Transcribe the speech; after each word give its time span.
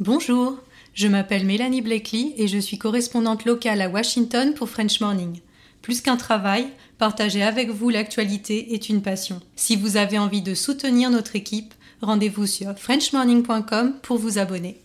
Bonjour, 0.00 0.58
je 0.92 1.06
m'appelle 1.06 1.46
Mélanie 1.46 1.80
Blakely 1.80 2.34
et 2.36 2.48
je 2.48 2.58
suis 2.58 2.78
correspondante 2.78 3.44
locale 3.44 3.80
à 3.80 3.88
Washington 3.88 4.52
pour 4.52 4.68
French 4.68 5.00
Morning. 5.00 5.38
Plus 5.82 6.00
qu'un 6.00 6.16
travail, 6.16 6.66
partager 6.98 7.44
avec 7.44 7.70
vous 7.70 7.90
l'actualité 7.90 8.74
est 8.74 8.88
une 8.88 9.02
passion. 9.02 9.40
Si 9.54 9.76
vous 9.76 9.96
avez 9.96 10.18
envie 10.18 10.42
de 10.42 10.56
soutenir 10.56 11.10
notre 11.10 11.36
équipe, 11.36 11.74
rendez-vous 12.02 12.48
sur 12.48 12.76
frenchmorning.com 12.76 13.94
pour 14.02 14.18
vous 14.18 14.38
abonner. 14.38 14.80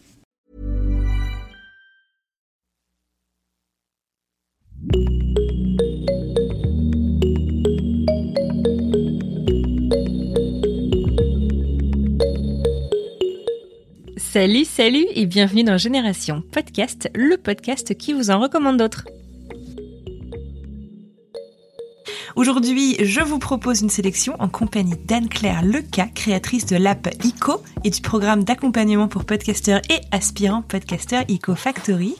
Salut, 14.32 14.66
salut 14.66 15.07
et 15.16 15.25
bienvenue 15.25 15.64
dans 15.64 15.80
Génération 15.80 16.43
Podcast, 16.52 17.09
le 17.16 17.35
podcast 17.35 17.98
qui 17.98 18.13
vous 18.13 18.30
en 18.30 18.40
recommande 18.40 18.77
d'autres. 18.77 19.08
Aujourd'hui, 22.39 22.95
je 23.03 23.20
vous 23.20 23.38
propose 23.38 23.81
une 23.81 23.89
sélection 23.89 24.34
en 24.39 24.47
compagnie 24.47 24.95
d'Anne-Claire 24.95 25.61
Leca, 25.61 26.05
créatrice 26.05 26.66
de 26.66 26.77
l'app 26.77 27.09
ICO 27.25 27.61
et 27.84 27.89
du 27.89 27.99
programme 27.99 28.45
d'accompagnement 28.45 29.09
pour 29.09 29.25
podcasteurs 29.25 29.81
et 29.89 29.99
aspirants 30.13 30.61
podcasteurs 30.61 31.25
ICO 31.27 31.53
Factory. 31.55 32.16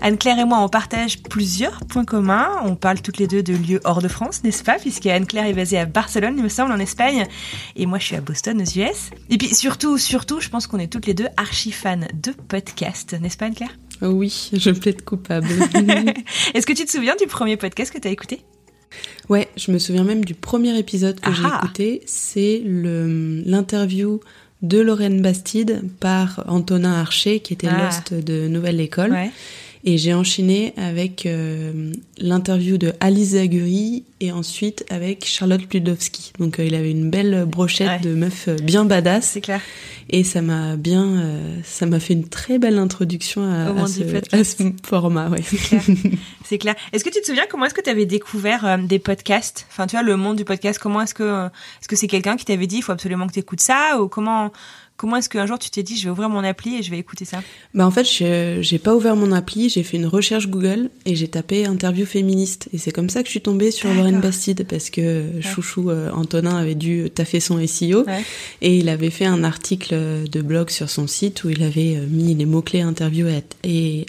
Anne-Claire 0.00 0.38
et 0.38 0.44
moi, 0.44 0.60
on 0.60 0.68
partage 0.68 1.20
plusieurs 1.24 1.80
points 1.86 2.04
communs. 2.04 2.52
On 2.66 2.76
parle 2.76 3.00
toutes 3.00 3.18
les 3.18 3.26
deux 3.26 3.42
de 3.42 3.52
lieux 3.52 3.80
hors 3.82 4.00
de 4.00 4.06
France, 4.06 4.44
n'est-ce 4.44 4.62
pas? 4.62 4.78
Puisque 4.78 5.06
Anne-Claire 5.06 5.46
est 5.46 5.54
basée 5.54 5.80
à 5.80 5.86
Barcelone, 5.86 6.34
il 6.36 6.44
me 6.44 6.48
semble, 6.48 6.70
en 6.70 6.78
Espagne. 6.78 7.26
Et 7.74 7.86
moi, 7.86 7.98
je 7.98 8.04
suis 8.04 8.14
à 8.14 8.20
Boston, 8.20 8.62
aux 8.62 8.78
US. 8.78 9.10
Et 9.28 9.38
puis 9.38 9.52
surtout, 9.56 9.98
surtout, 9.98 10.40
je 10.40 10.50
pense 10.50 10.68
qu'on 10.68 10.78
est 10.78 10.86
toutes 10.86 11.06
les 11.06 11.14
deux 11.14 11.26
archi 11.36 11.72
fans 11.72 11.98
de 12.14 12.30
podcasts, 12.30 13.14
n'est-ce 13.20 13.36
pas 13.36 13.46
Anne-Claire 13.46 13.76
Oui, 14.02 14.50
je 14.52 14.70
plaide 14.70 15.02
coupable. 15.02 15.48
Est-ce 16.54 16.64
que 16.64 16.74
tu 16.74 16.84
te 16.84 16.92
souviens 16.92 17.16
du 17.16 17.26
premier 17.26 17.56
podcast 17.56 17.92
que 17.92 17.98
tu 17.98 18.06
as 18.06 18.12
écouté? 18.12 18.44
Ouais, 19.28 19.48
je 19.56 19.70
me 19.72 19.78
souviens 19.78 20.04
même 20.04 20.24
du 20.24 20.34
premier 20.34 20.76
épisode 20.78 21.20
que 21.20 21.32
j'ai 21.32 21.42
Ah. 21.44 21.60
écouté. 21.62 22.02
C'est 22.06 22.62
l'interview 23.44 24.20
de 24.62 24.78
Lorraine 24.80 25.22
Bastide 25.22 25.82
par 26.00 26.44
Antonin 26.48 26.92
Archer, 27.00 27.40
qui 27.40 27.52
était 27.52 27.68
Ah. 27.70 27.84
l'host 27.84 28.14
de 28.14 28.48
Nouvelle 28.48 28.80
École. 28.80 29.12
Ouais. 29.12 29.30
Et 29.84 29.96
j'ai 29.98 30.12
enchaîné 30.14 30.74
avec 30.76 31.24
euh, 31.26 31.92
l'interview 32.18 32.78
de 32.78 32.92
Alice 33.00 33.30
Zaguri 33.30 34.04
et 34.20 34.32
ensuite 34.32 34.84
avec 34.90 35.24
Charlotte 35.24 35.64
Pludowski. 35.66 36.32
Donc 36.40 36.58
euh, 36.58 36.64
il 36.64 36.74
avait 36.74 36.90
une 36.90 37.10
belle 37.10 37.44
brochette 37.46 37.88
Ouais. 37.88 37.98
de 38.00 38.14
meufs 38.14 38.48
euh, 38.48 38.56
bien 38.56 38.84
badass. 38.84 39.24
C'est 39.24 39.40
clair. 39.40 39.60
Et 40.10 40.24
ça 40.24 40.42
m'a 40.42 40.76
bien, 40.76 41.04
euh, 41.06 41.56
ça 41.64 41.86
m'a 41.86 42.00
fait 42.00 42.14
une 42.14 42.26
très 42.28 42.58
belle 42.58 42.78
introduction 42.78 43.42
à, 43.42 43.86
ce, 43.86 44.02
à 44.34 44.72
format. 44.84 45.28
Ouais. 45.28 45.42
clair. 45.42 45.82
C'est 46.44 46.58
clair. 46.58 46.74
Est-ce 46.92 47.04
que 47.04 47.10
tu 47.10 47.20
te 47.20 47.26
souviens 47.26 47.44
comment 47.48 47.66
est-ce 47.66 47.74
que 47.74 47.82
tu 47.82 47.90
avais 47.90 48.06
découvert 48.06 48.78
des 48.78 48.98
podcasts? 48.98 49.66
Enfin, 49.70 49.86
tu 49.86 49.96
vois, 49.96 50.02
le 50.02 50.16
monde 50.16 50.36
du 50.36 50.44
podcast, 50.44 50.78
comment 50.82 51.02
est-ce 51.02 51.14
que 51.14 51.46
est-ce 51.46 51.88
que 51.88 51.94
c'est 51.94 52.08
quelqu'un 52.08 52.36
qui 52.36 52.44
t'avait 52.46 52.66
dit 52.66 52.76
il 52.78 52.82
faut 52.82 52.92
absolument 52.92 53.26
que 53.28 53.34
tu 53.34 53.38
écoutes 53.40 53.60
ça? 53.60 54.00
Ou 54.00 54.08
comment 54.08 54.50
comment 54.98 55.16
est-ce 55.16 55.30
qu'un 55.30 55.46
jour 55.46 55.58
tu 55.58 55.70
t'es 55.70 55.82
dit 55.82 55.96
je 55.96 56.04
vais 56.04 56.10
ouvrir 56.10 56.28
mon 56.28 56.44
appli 56.44 56.76
et 56.76 56.82
je 56.82 56.90
vais 56.90 56.98
écouter 56.98 57.24
ça? 57.24 57.40
Bah 57.72 57.86
en 57.86 57.90
fait, 57.90 58.04
je- 58.04 58.58
j'ai 58.60 58.78
pas 58.78 58.94
ouvert 58.94 59.16
mon 59.16 59.32
appli, 59.32 59.70
j'ai 59.70 59.82
fait 59.82 59.96
une 59.96 60.04
recherche 60.06 60.48
Google 60.48 60.90
et 61.06 61.14
j'ai 61.16 61.28
tapé 61.28 61.64
interview 61.64 62.04
féministe. 62.04 62.68
Et 62.74 62.78
c'est 62.78 62.90
comme 62.90 63.08
ça 63.08 63.22
que 63.22 63.28
je 63.28 63.30
suis 63.30 63.40
tombée 63.40 63.70
sur. 63.70 63.88
Lorraine 63.94 64.20
Bastide 64.20 64.66
parce 64.68 64.90
que 64.90 65.24
chouchou 65.40 65.88
euh, 65.90 66.10
Antonin 66.12 66.56
avait 66.56 66.74
dû 66.74 67.08
taffer 67.14 67.40
son 67.40 67.64
SEO 67.66 68.04
Ouais. 68.04 68.22
et 68.60 68.76
il 68.76 68.88
avait 68.90 69.08
fait 69.10 69.24
un 69.24 69.44
article 69.44 69.94
de 70.30 70.42
blog 70.42 70.68
sur 70.68 70.90
son 70.90 71.06
site 71.06 71.44
où 71.44 71.48
il 71.50 71.62
avait 71.62 71.96
euh, 71.96 72.06
mis 72.06 72.34
les 72.34 72.44
mots-clés 72.44 72.80
interview 72.82 73.26
et, 73.28 73.42
et 73.64 74.06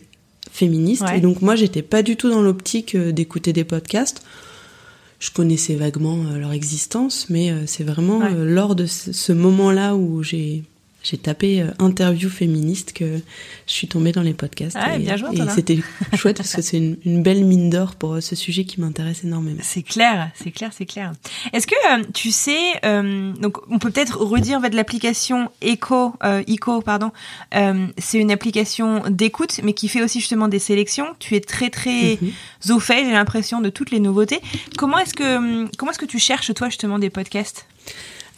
féministe. 0.52 1.04
Ouais. 1.04 1.20
Et 1.20 1.22
donc 1.22 1.42
moi, 1.42 1.56
j'étais 1.56 1.84
pas 1.84 2.02
du 2.02 2.16
tout 2.18 2.30
dans 2.30 2.42
l'optique 2.42 2.96
euh, 2.96 3.12
d'écouter 3.12 3.54
des 3.54 3.64
podcasts. 3.64 4.24
Je 5.20 5.32
connaissais 5.32 5.76
vaguement 5.76 6.24
euh, 6.26 6.38
leur 6.40 6.54
existence, 6.54 7.28
mais 7.30 7.52
euh, 7.52 7.64
c'est 7.66 7.84
vraiment 7.84 8.20
Ouais. 8.20 8.32
euh, 8.34 8.46
lors 8.46 8.74
de 8.76 8.86
ce 8.86 9.32
moment-là 9.34 9.96
où 9.96 10.24
j'ai 10.24 10.64
j'ai 11.04 11.18
tapé 11.18 11.62
euh, 11.62 11.72
interview 11.80 12.30
féministe 12.30 12.94
que 12.94 13.20
je 13.68 13.74
suis 13.74 13.88
tombée 13.88 14.12
dans 14.12 14.22
les 14.22 14.34
podcasts. 14.34 14.76
Ah, 14.80 14.96
et 14.96 15.00
bien 15.00 15.16
joué, 15.16 15.30
et 15.34 15.50
c'était 15.50 15.80
chouette 16.16 16.38
parce 16.38 16.54
que 16.56 16.62
c'est 16.62 16.78
une, 16.78 16.98
une 17.06 17.24
belle 17.24 17.44
mine 17.46 17.70
d'or 17.70 17.96
pour 17.96 18.16
euh, 18.16 18.22
ce 18.22 18.36
sujet 18.36 18.66
qui 18.66 18.82
m'intéresse 18.82 19.24
énormément. 19.24 19.60
C'est 19.64 19.84
clair, 19.84 20.30
c'est 20.36 20.52
clair, 20.52 20.72
c'est 20.76 20.86
clair. 20.86 21.14
Est-ce 21.54 21.68
que 21.68 21.76
euh, 22.00 22.04
tu 22.14 22.32
sais 22.32 22.58
donc 23.40 23.58
on 23.70 23.80
peut 23.80 23.92
peut-être 23.92 24.18
redire 24.18 24.58
en 24.58 24.62
fait 24.62 24.74
l'application 24.74 25.50
Echo 25.62 26.14
Echo 26.48 26.82
pardon. 26.82 27.12
c'est 27.98 28.20
une 28.20 28.32
application 28.32 29.04
d'écoute 29.10 29.60
mais 29.64 29.74
qui 29.74 29.88
fait 29.88 30.02
aussi 30.04 30.20
justement 30.20 30.48
des 30.48 30.60
sélections. 30.60 31.08
Tu 31.20 31.36
es 31.36 31.40
très 31.42 31.70
très 31.70 32.18
Mhm. 32.22 32.32
au 32.76 32.80
fait, 32.80 33.06
j'ai 33.06 33.12
l'impression 33.12 33.62
de 33.62 33.70
toutes 33.70 33.92
les 33.92 34.00
nouveautés. 34.00 34.40
Comment 34.78 34.98
est-ce 35.00 35.14
que 35.14 35.38
hum, 35.38 35.70
comment 35.78 35.92
est-ce 35.92 36.00
que 36.00 36.06
tu 36.06 36.20
cherches 36.20 36.54
toi 36.54 36.70
justement 36.70 37.00
des 37.00 37.10
podcasts? 37.10 37.66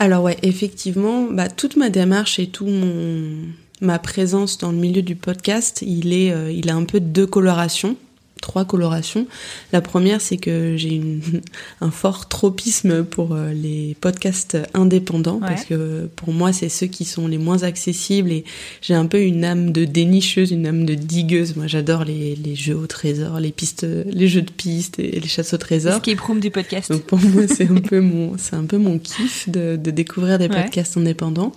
Alors 0.02 0.24
ouais, 0.24 0.38
effectivement, 0.42 1.28
bah, 1.30 1.48
toute 1.48 1.76
ma 1.76 1.92
démarche 1.92 2.40
et 2.40 2.48
tout 2.48 2.66
mon 2.66 3.54
ma 3.82 4.00
présence 4.00 4.58
dans 4.58 4.72
le 4.72 4.78
milieu 4.80 5.04
du 5.04 5.16
podcast, 5.16 5.84
il 5.86 6.12
est, 6.12 6.32
euh, 6.32 6.52
il 6.52 6.72
a 6.72 6.76
un 6.76 6.86
peu 6.86 7.00
deux 7.00 7.28
colorations, 7.28 7.96
trois 8.41 8.66
colorations. 8.66 9.28
La 9.72 9.81
première, 9.81 10.19
c'est 10.19 10.38
que 10.38 10.75
j'ai 10.78 10.90
une, 10.96 11.22
un 11.81 11.91
fort 11.91 12.28
tropisme 12.28 13.03
pour 13.03 13.34
euh, 13.35 13.53
les 13.53 13.96
podcasts 14.02 14.57
indépendants 14.74 15.35
Ouais. 15.41 15.47
parce 15.47 15.66
que 15.66 16.09
pour 16.16 16.34
moi, 16.34 16.52
c'est 16.52 16.69
ceux 16.69 16.88
qui 16.88 17.06
sont 17.06 17.28
les 17.28 17.38
moins 17.38 17.63
accessibles 17.63 18.31
et 18.31 18.44
j'ai 18.81 18.94
un 18.96 19.06
peu 19.06 19.22
une 19.22 19.46
âme 19.46 19.72
de 19.72 19.85
dénicheuse, 19.85 20.52
une 20.52 20.68
âme 20.68 20.85
de 20.85 20.94
digueuse. 20.96 21.56
Moi, 21.56 21.68
j'adore 21.68 22.03
les, 22.03 22.35
les 22.35 22.56
jeux 22.56 22.75
au 22.75 22.88
trésor, 22.88 23.40
les 23.40 23.52
pistes, 23.52 23.85
les 24.06 24.28
jeux 24.28 24.41
de 24.41 24.52
pistes 24.52 25.00
et 25.00 25.19
les 25.19 25.28
chasses 25.28 25.53
au 25.53 25.58
trésor. 25.58 25.94
Escape 25.94 26.19
room 26.19 26.40
du 26.40 26.52
podcast. 26.52 26.91
Donc 26.91 27.03
pour 27.03 27.19
moi, 27.19 27.44
c'est 27.47 27.69
un 27.69 27.75
peu 27.81 28.00
mon, 28.02 28.34
c'est 28.38 28.56
un 28.56 28.66
peu 28.66 28.78
mon 28.78 29.00
kiff 29.00 29.47
de, 29.50 29.75
de 29.75 29.91
découvrir 29.91 30.38
des 30.40 30.47
Ouais. 30.47 30.63
podcasts 30.63 30.97
indépendants. 30.97 31.52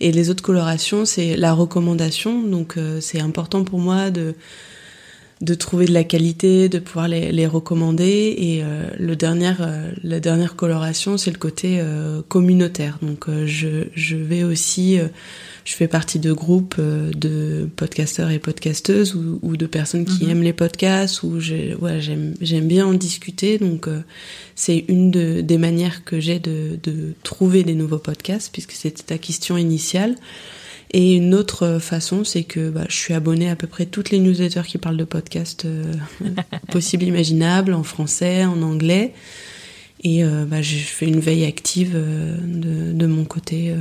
Et 0.00 0.12
les 0.12 0.30
autres 0.30 0.42
colorations, 0.42 1.04
c'est 1.04 1.36
la 1.36 1.52
recommandation. 1.52 2.42
Donc 2.42 2.76
euh, 2.76 3.00
c'est 3.00 3.20
important 3.20 3.64
pour 3.64 3.78
moi 3.80 4.10
de 4.10 4.34
de 5.40 5.54
trouver 5.54 5.86
de 5.86 5.92
la 5.94 6.04
qualité, 6.04 6.68
de 6.68 6.78
pouvoir 6.78 7.08
les, 7.08 7.32
les 7.32 7.46
recommander. 7.46 8.34
Et 8.36 8.60
euh, 8.62 8.90
le 8.98 9.16
dernier, 9.16 9.52
euh, 9.60 9.90
la 10.04 10.20
dernière 10.20 10.54
coloration, 10.54 11.16
c'est 11.16 11.30
le 11.30 11.38
côté 11.38 11.78
euh, 11.80 12.20
communautaire. 12.28 12.98
Donc 13.00 13.28
euh, 13.28 13.46
je, 13.46 13.84
je 13.94 14.16
vais 14.16 14.42
aussi, 14.44 14.98
euh, 14.98 15.06
je 15.64 15.74
fais 15.74 15.88
partie 15.88 16.18
de 16.18 16.32
groupes 16.34 16.74
euh, 16.78 17.10
de 17.16 17.66
podcasteurs 17.74 18.30
et 18.30 18.38
podcasteuses 18.38 19.14
ou, 19.14 19.38
ou 19.40 19.56
de 19.56 19.64
personnes 19.66 20.04
qui 20.04 20.24
Mhm. 20.24 20.30
aiment 20.30 20.42
les 20.42 20.52
podcasts 20.52 21.22
ou 21.22 21.40
j'ai- 21.40 21.74
ouais, 21.74 22.02
j'aime 22.02 22.34
j'aime 22.42 22.68
bien 22.68 22.86
en 22.86 22.92
discuter. 22.92 23.56
Donc 23.56 23.88
euh, 23.88 24.00
c'est 24.54 24.84
une 24.88 25.10
de, 25.10 25.40
des 25.40 25.56
manières 25.56 26.04
que 26.04 26.20
j'ai 26.20 26.38
de, 26.38 26.78
de 26.82 27.14
trouver 27.22 27.62
des 27.64 27.74
nouveaux 27.74 27.98
podcasts 27.98 28.50
puisque 28.52 28.72
c'était 28.72 29.02
ta 29.04 29.16
question 29.16 29.56
initiale. 29.56 30.16
Et 30.92 31.14
une 31.14 31.34
autre 31.34 31.78
façon, 31.78 32.24
c'est 32.24 32.42
que 32.42 32.70
bah, 32.70 32.84
je 32.88 32.96
suis 32.96 33.14
abonnée 33.14 33.48
à 33.48 33.56
peu 33.56 33.68
près 33.68 33.86
toutes 33.86 34.10
les 34.10 34.18
newsletters 34.18 34.66
qui 34.66 34.78
parlent 34.78 34.96
de 34.96 35.04
podcasts 35.04 35.64
euh, 35.64 35.84
possibles, 36.72 37.04
imaginables, 37.04 37.74
en 37.74 37.84
français, 37.84 38.44
en 38.44 38.60
anglais. 38.62 39.12
Et 40.02 40.24
euh, 40.24 40.44
bah, 40.46 40.62
je 40.62 40.76
fais 40.76 41.06
une 41.06 41.20
veille 41.20 41.44
active 41.44 41.92
euh, 41.94 42.36
de, 42.42 42.92
de 42.92 43.06
mon 43.06 43.24
côté 43.24 43.72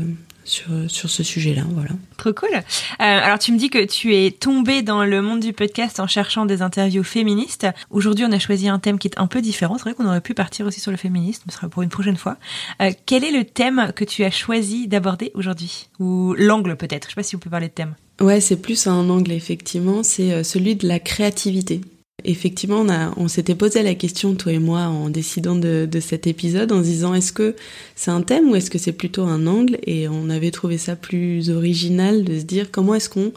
sur, 0.50 0.68
sur 0.88 1.10
ce 1.10 1.24
sujet-là. 1.24 1.64
Voilà. 1.70 1.92
Trop 2.18 2.34
cool. 2.34 2.50
Euh, 2.54 2.60
alors 3.00 3.40
tu 3.40 3.52
me 3.52 3.58
dis 3.58 3.70
que 3.70 3.86
tu 3.86 4.16
es 4.16 4.32
tombée 4.32 4.82
dans 4.82 5.06
le 5.06 5.22
monde 5.22 5.40
du 5.40 5.54
podcast 5.54 6.00
en 6.00 6.08
cherchant 6.08 6.46
des 6.46 6.62
interviews 6.62 7.04
féministes. 7.04 7.68
Aujourd'hui, 7.90 8.26
on 8.26 8.32
a 8.32 8.40
choisi 8.40 8.68
un 8.68 8.80
thème 8.80 9.00
qui 9.00 9.08
est 9.08 9.20
un 9.20 9.28
peu 9.28 9.42
différent. 9.42 9.78
C'est 9.78 9.84
vrai 9.84 9.94
qu'on 9.94 10.08
aurait 10.08 10.22
pu 10.22 10.34
partir 10.34 10.66
aussi 10.66 10.80
sur 10.80 10.92
le 10.92 10.98
féminisme, 10.98 11.44
ce 11.48 11.56
sera 11.56 11.70
pour 11.70 11.84
une 11.84 11.90
prochaine 11.90 12.18
fois. 12.18 12.38
Euh, 12.82 12.92
quel 13.06 13.24
est 13.24 13.32
le 13.32 13.46
thème 13.46 13.92
que 13.96 14.04
tu 14.04 14.24
as 14.24 14.32
choisi 14.32 14.88
d'aborder 14.88 15.32
aujourd'hui? 15.34 15.90
Ou 16.00 16.34
l'angle 16.38 16.76
peut-être 16.76 17.06
Je 17.06 17.12
sais 17.12 17.16
pas 17.16 17.24
si 17.24 17.36
on 17.36 17.40
peut 17.40 17.50
parler 17.50 17.68
de 17.68 17.74
thème. 17.74 17.96
Ouais, 18.20 18.42
c'est 18.42 18.58
plus 18.58 18.88
un 18.88 19.10
angle, 19.10 19.32
effectivement. 19.32 20.04
C'est 20.04 20.34
euh, 20.34 20.44
celui 20.44 20.76
de 20.76 20.88
la 20.88 21.00
créativité. 21.00 21.82
Effectivement, 22.24 22.82
on, 22.82 23.24
on 23.24 23.28
s'était 23.28 23.56
posé 23.56 23.84
la 23.84 23.96
question, 23.96 24.36
toi 24.36 24.52
et 24.52 24.60
moi, 24.60 24.82
en 24.82 25.10
décidant 25.10 25.56
de, 25.56 25.88
cet 26.00 26.28
épisode, 26.28 26.72
en 26.72 26.80
se 26.80 26.88
disant 26.88 27.14
est-ce 27.14 27.32
que 27.32 27.56
c'est 27.96 28.12
un 28.12 28.22
thème 28.22 28.50
ou 28.50 28.56
est-ce 28.56 28.70
que 28.70 28.78
c'est 28.78 28.92
plutôt 28.92 29.24
un 29.24 29.48
angle? 29.48 29.78
Et 29.86 30.08
on 30.08 30.30
avait 30.30 30.52
trouvé 30.52 30.78
ça 30.78 30.96
plus 30.96 31.50
original 31.50 32.24
de 32.24 32.40
se 32.40 32.44
dire 32.44 32.72
comment 32.72 32.96
est-ce 32.96 33.10
qu'on 33.10 33.32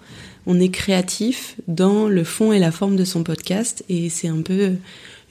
on 0.47 0.59
est 0.59 0.71
créatif 0.71 1.57
dans 1.69 2.09
le 2.09 2.25
fond 2.25 2.53
et 2.53 2.59
la 2.59 2.73
forme 2.73 2.97
de 2.97 3.05
son 3.05 3.23
podcast? 3.23 3.85
Et 3.89 4.09
c'est 4.09 4.29
un 4.29 4.43
peu 4.43 4.73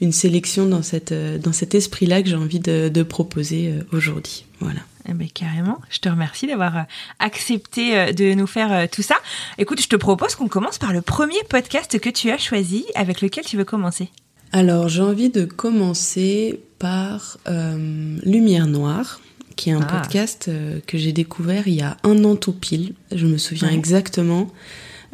une 0.01 0.11
sélection 0.11 0.65
dans, 0.65 0.81
cette, 0.81 1.13
dans 1.13 1.53
cet 1.53 1.75
esprit-là 1.75 2.21
que 2.21 2.29
j'ai 2.29 2.35
envie 2.35 2.59
de, 2.59 2.89
de 2.89 3.03
proposer 3.03 3.69
euh, 3.69 3.83
aujourd'hui. 3.95 4.45
Voilà. 4.59 4.81
Eh 5.09 5.13
ben, 5.13 5.27
carrément. 5.33 5.79
Je 5.89 5.99
te 5.99 6.09
remercie 6.09 6.47
d'avoir 6.47 6.77
euh, 6.77 6.81
accepté 7.19 7.97
euh, 7.97 8.11
de 8.13 8.33
nous 8.33 8.47
faire 8.47 8.71
euh, 8.71 8.85
tout 8.91 9.01
ça. 9.01 9.15
Écoute, 9.57 9.81
je 9.81 9.87
te 9.87 9.95
propose 9.95 10.35
qu'on 10.35 10.47
commence 10.47 10.77
par 10.77 10.93
le 10.93 11.01
premier 11.01 11.41
podcast 11.49 11.99
que 11.99 12.09
tu 12.09 12.29
as 12.31 12.37
choisi, 12.37 12.85
avec 12.95 13.21
lequel 13.21 13.43
tu 13.43 13.57
veux 13.57 13.65
commencer. 13.65 14.09
Alors 14.51 14.89
j'ai 14.89 15.01
envie 15.01 15.29
de 15.29 15.45
commencer 15.45 16.59
par 16.77 17.37
euh, 17.47 18.17
Lumière 18.23 18.67
Noire, 18.67 19.21
qui 19.55 19.69
est 19.69 19.73
un 19.73 19.81
Ah. 19.81 19.97
podcast 20.01 20.47
euh, 20.49 20.79
que 20.85 20.97
j'ai 20.97 21.13
découvert 21.13 21.67
il 21.67 21.75
y 21.75 21.81
a 21.81 21.97
un 22.03 22.23
an 22.25 22.35
tout 22.35 22.53
pile. 22.53 22.93
Je 23.13 23.25
me 23.25 23.37
souviin 23.37 23.69
Ouais. 23.69 23.75
exactement. 23.75 24.49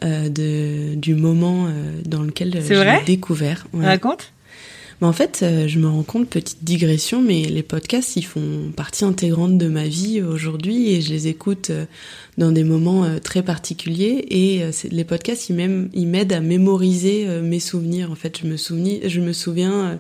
de, 0.04 0.94
du 0.94 1.16
moment 1.16 1.68
dans 2.06 2.22
lequel 2.22 2.62
j'ai 2.62 3.04
découvert. 3.06 3.66
Raconte 3.74 4.32
en 5.06 5.14
fait, 5.14 5.42
euh, 5.44 5.68
je 5.68 5.78
me 5.78 5.88
rends 5.88 6.04
compte, 6.04 6.28
petite 6.28 6.64
digression, 6.64 7.22
mais 7.22 7.44
les 7.44 7.62
podcasts, 7.62 8.16
ils 8.16 8.26
font 8.26 8.72
partie 8.76 9.06
intégrante 9.06 9.58
de 9.58 9.68
ma 9.68 9.88
vie 9.88 10.24
aujourd'hui 10.24 10.92
et 10.94 11.02
je 11.02 11.10
les 11.10 11.28
écoute 11.28 11.70
euh, 11.70 11.86
dans 12.40 12.52
des 12.52 12.64
moments 12.64 13.04
euh, 13.04 13.20
très 13.20 13.44
particuliers 13.44 14.26
et 14.30 14.64
les 14.90 15.04
podcasts, 15.04 15.50
ils 15.50 16.08
m'aident 16.08 16.34
à 16.34 16.40
mémoriser 16.40 17.28
mes 17.42 17.60
souvenirs. 17.60 18.12
En 18.12 18.16
fait, 18.16 18.40
je 18.42 18.48
me, 18.48 18.58
souviens, 18.58 19.00
je 19.06 19.22
me 19.22 19.34
souviens 19.34 20.00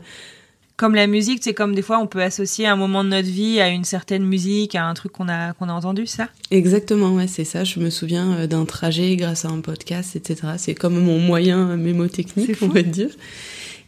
comme 0.77 0.95
la 0.95 1.07
musique, 1.07 1.39
c'est 1.43 1.53
comme 1.53 1.73
des 1.73 1.81
fois 1.81 1.99
on 1.99 2.07
peut 2.07 2.21
associer 2.21 2.67
un 2.67 2.75
moment 2.75 3.03
de 3.03 3.09
notre 3.09 3.27
vie 3.27 3.59
à 3.59 3.69
une 3.69 3.83
certaine 3.83 4.23
musique, 4.23 4.75
à 4.75 4.85
un 4.85 4.93
truc 4.93 5.11
qu'on 5.11 5.27
a 5.27 5.53
qu'on 5.53 5.69
a 5.69 5.73
entendu, 5.73 6.05
ça? 6.05 6.29
Exactement, 6.51 7.13
ouais, 7.15 7.27
c'est 7.27 7.45
ça. 7.45 7.63
Je 7.63 7.79
me 7.79 7.89
souviens 7.89 8.47
d'un 8.47 8.65
trajet 8.65 9.15
grâce 9.15 9.45
à 9.45 9.49
un 9.49 9.61
podcast, 9.61 10.15
etc. 10.15 10.53
C'est 10.57 10.75
comme 10.75 10.99
mon 10.99 11.19
moyen 11.19 11.77
mémotechnique, 11.77 12.57
on 12.61 12.67
va 12.67 12.81
dire. 12.83 13.09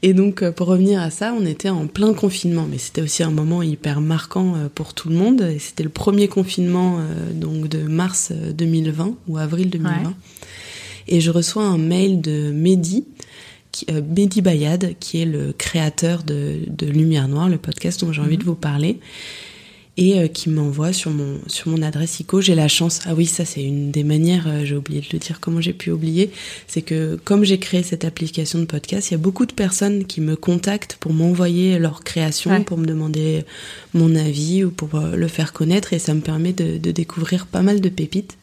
Et 0.01 0.13
donc, 0.13 0.43
euh, 0.43 0.51
pour 0.51 0.67
revenir 0.67 1.01
à 1.01 1.09
ça, 1.09 1.35
on 1.37 1.45
était 1.45 1.69
en 1.69 1.87
plein 1.87 2.13
confinement, 2.13 2.65
mais 2.69 2.77
c'était 2.77 3.01
aussi 3.01 3.21
un 3.21 3.31
moment 3.31 3.61
hyper 3.61 3.99
marquant 3.99 4.55
euh, 4.55 4.69
pour 4.73 4.93
tout 4.93 5.09
le 5.09 5.15
monde. 5.15 5.41
Et 5.41 5.59
c'était 5.59 5.83
le 5.83 5.89
premier 5.89 6.27
confinement 6.27 6.99
euh, 6.99 7.33
donc 7.33 7.67
de 7.67 7.83
mars 7.83 8.31
2020 8.31 9.15
ou 9.27 9.37
avril 9.37 9.69
2020. 9.69 10.13
Et 11.07 11.21
je 11.21 11.31
reçois 11.31 11.63
un 11.63 11.77
mail 11.77 12.21
de 12.21 12.51
Mehdi, 12.51 13.05
qui, 13.71 13.87
Mehdi 13.91 14.41
Bayad, 14.41 14.95
qui 14.99 15.21
est 15.21 15.25
le 15.25 15.53
créateur 15.53 16.23
de, 16.23 16.59
de 16.67 16.85
Lumière 16.85 17.27
Noire, 17.27 17.49
le 17.49 17.57
podcast 17.57 17.99
dont 18.05 18.13
j'ai 18.13 18.21
envie 18.21 18.35
mhm. 18.35 18.41
de 18.41 18.45
vous 18.45 18.55
parler 18.55 18.99
et 19.99 20.17
euh, 20.17 20.27
qui 20.27 20.49
m'envoie 20.49 20.93
sur 20.93 21.11
mon, 21.11 21.39
sur 21.47 21.69
mon 21.69 21.81
adresse 21.81 22.21
ICO. 22.21 22.39
J'ai 22.39 22.55
la 22.55 22.69
chance, 22.69 23.01
ah 23.05 23.13
oui, 23.13 23.25
ça 23.25 23.43
c'est 23.43 23.61
une 23.61 23.91
des 23.91 24.05
manières, 24.05 24.47
euh, 24.47 24.63
j'ai 24.63 24.77
oublié 24.77 25.01
de 25.01 25.07
le 25.11 25.19
dire, 25.19 25.41
comment 25.41 25.59
j'ai 25.59 25.73
pu 25.73 25.91
oublier, 25.91 26.31
c'est 26.67 26.81
que 26.81 27.19
comme 27.25 27.43
j'ai 27.43 27.59
créé 27.59 27.83
cette 27.83 28.05
application 28.05 28.59
de 28.59 28.65
podcast, 28.65 29.11
il 29.11 29.15
y 29.15 29.15
a 29.15 29.19
beaucoup 29.19 29.45
de 29.45 29.51
personnes 29.51 30.05
qui 30.05 30.21
me 30.21 30.37
contactent 30.37 30.95
pour 31.01 31.11
m'envoyer 31.11 31.79
leur 31.79 32.05
création, 32.05 32.63
pour 32.63 32.77
me 32.77 32.85
demander 32.85 33.43
mon 33.93 34.15
avis 34.15 34.63
ou 34.63 34.71
pour 34.71 34.95
euh, 34.95 35.17
le 35.17 35.27
faire 35.27 35.51
connaître 35.51 35.91
et 35.91 35.99
ça 35.99 36.13
me 36.13 36.21
permet 36.21 36.53
de, 36.53 36.77
de 36.77 36.91
découvrir 36.91 37.45
pas 37.45 37.61
mal 37.61 37.81
de 37.81 37.89
pépites. 37.89 38.37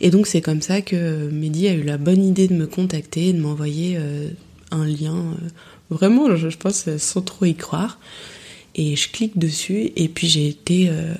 Et 0.00 0.10
donc 0.10 0.26
c'est 0.26 0.40
comme 0.40 0.62
ça 0.62 0.80
que 0.80 1.28
Mehdi 1.30 1.68
a 1.68 1.74
eu 1.74 1.82
la 1.82 1.98
bonne 1.98 2.24
idée 2.24 2.48
de 2.48 2.54
me 2.54 2.66
contacter 2.66 3.28
et 3.28 3.32
de 3.34 3.40
m'envoyer 3.40 3.98
un 4.72 4.84
lien, 4.84 5.36
vraiment, 5.90 6.34
je 6.34 6.56
pense, 6.56 6.88
sans 6.96 7.20
trop 7.20 7.44
y 7.44 7.54
croire 7.54 8.00
et 8.74 8.96
je 8.96 9.08
clique 9.10 9.38
dessus 9.38 9.90
et 9.96 10.08
puis 10.08 10.28
j'ai 10.28 10.48
été 10.48 10.88
euh, 10.88 11.14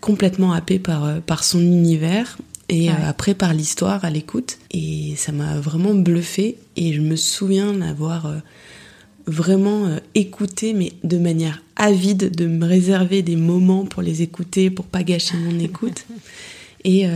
complètement 0.00 0.52
happée 0.52 0.78
par, 0.78 1.04
euh, 1.04 1.20
par 1.20 1.44
son 1.44 1.60
univers 1.60 2.38
et 2.68 2.90
euh, 2.90 2.94
après 3.04 3.34
par 3.34 3.54
l'histoire 3.54 4.04
à 4.04 4.10
l'écoute. 4.10 4.58
Et 4.70 5.14
ça 5.16 5.32
m'a 5.32 5.58
vraiment 5.60 5.94
bluffé 5.94 6.56
et 6.76 6.92
je 6.92 7.00
me 7.00 7.16
souviens 7.16 7.72
d'avoir 7.74 8.32
vraiment 9.26 9.96
écouté 10.14 10.72
mais 10.72 10.92
de 11.04 11.18
manière 11.18 11.62
avide 11.76 12.34
de 12.34 12.46
me 12.46 12.64
réserver 12.64 13.22
des 13.22 13.36
moments 13.36 13.84
pour 13.84 14.02
les 14.02 14.22
écouter 14.22 14.70
pour 14.70 14.86
pas 14.86 15.02
gâcher 15.02 15.36
mon 15.36 15.58
écoute. 15.60 16.06
Et 16.84 17.06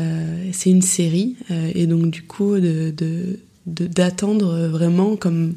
c'est 0.53 0.71
une 0.71 0.83
série 0.83 1.37
et 1.75 1.87
donc 1.87 2.11
du 2.11 2.23
coup 2.23 2.59
de 2.59 3.39
d'attendre 3.67 4.69
vraiment 4.69 5.17
comme 5.17 5.55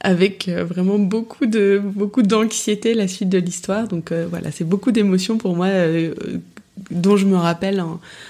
avec 0.00 0.48
euh, 0.48 0.64
vraiment 0.64 0.98
beaucoup 0.98 1.46
de 1.46 1.80
beaucoup 1.82 2.22
d'anxiété 2.22 2.94
la 2.94 3.08
suite 3.08 3.28
de 3.28 3.38
l'histoire. 3.38 3.88
Donc 3.88 4.12
euh, 4.12 4.26
voilà, 4.28 4.50
c'est 4.50 4.64
beaucoup 4.64 4.92
d'émotions 4.92 5.38
pour 5.38 5.56
moi 5.56 5.66
euh, 5.66 6.14
dont 6.92 7.16
je 7.16 7.26
me 7.26 7.36
rappelle 7.36 7.82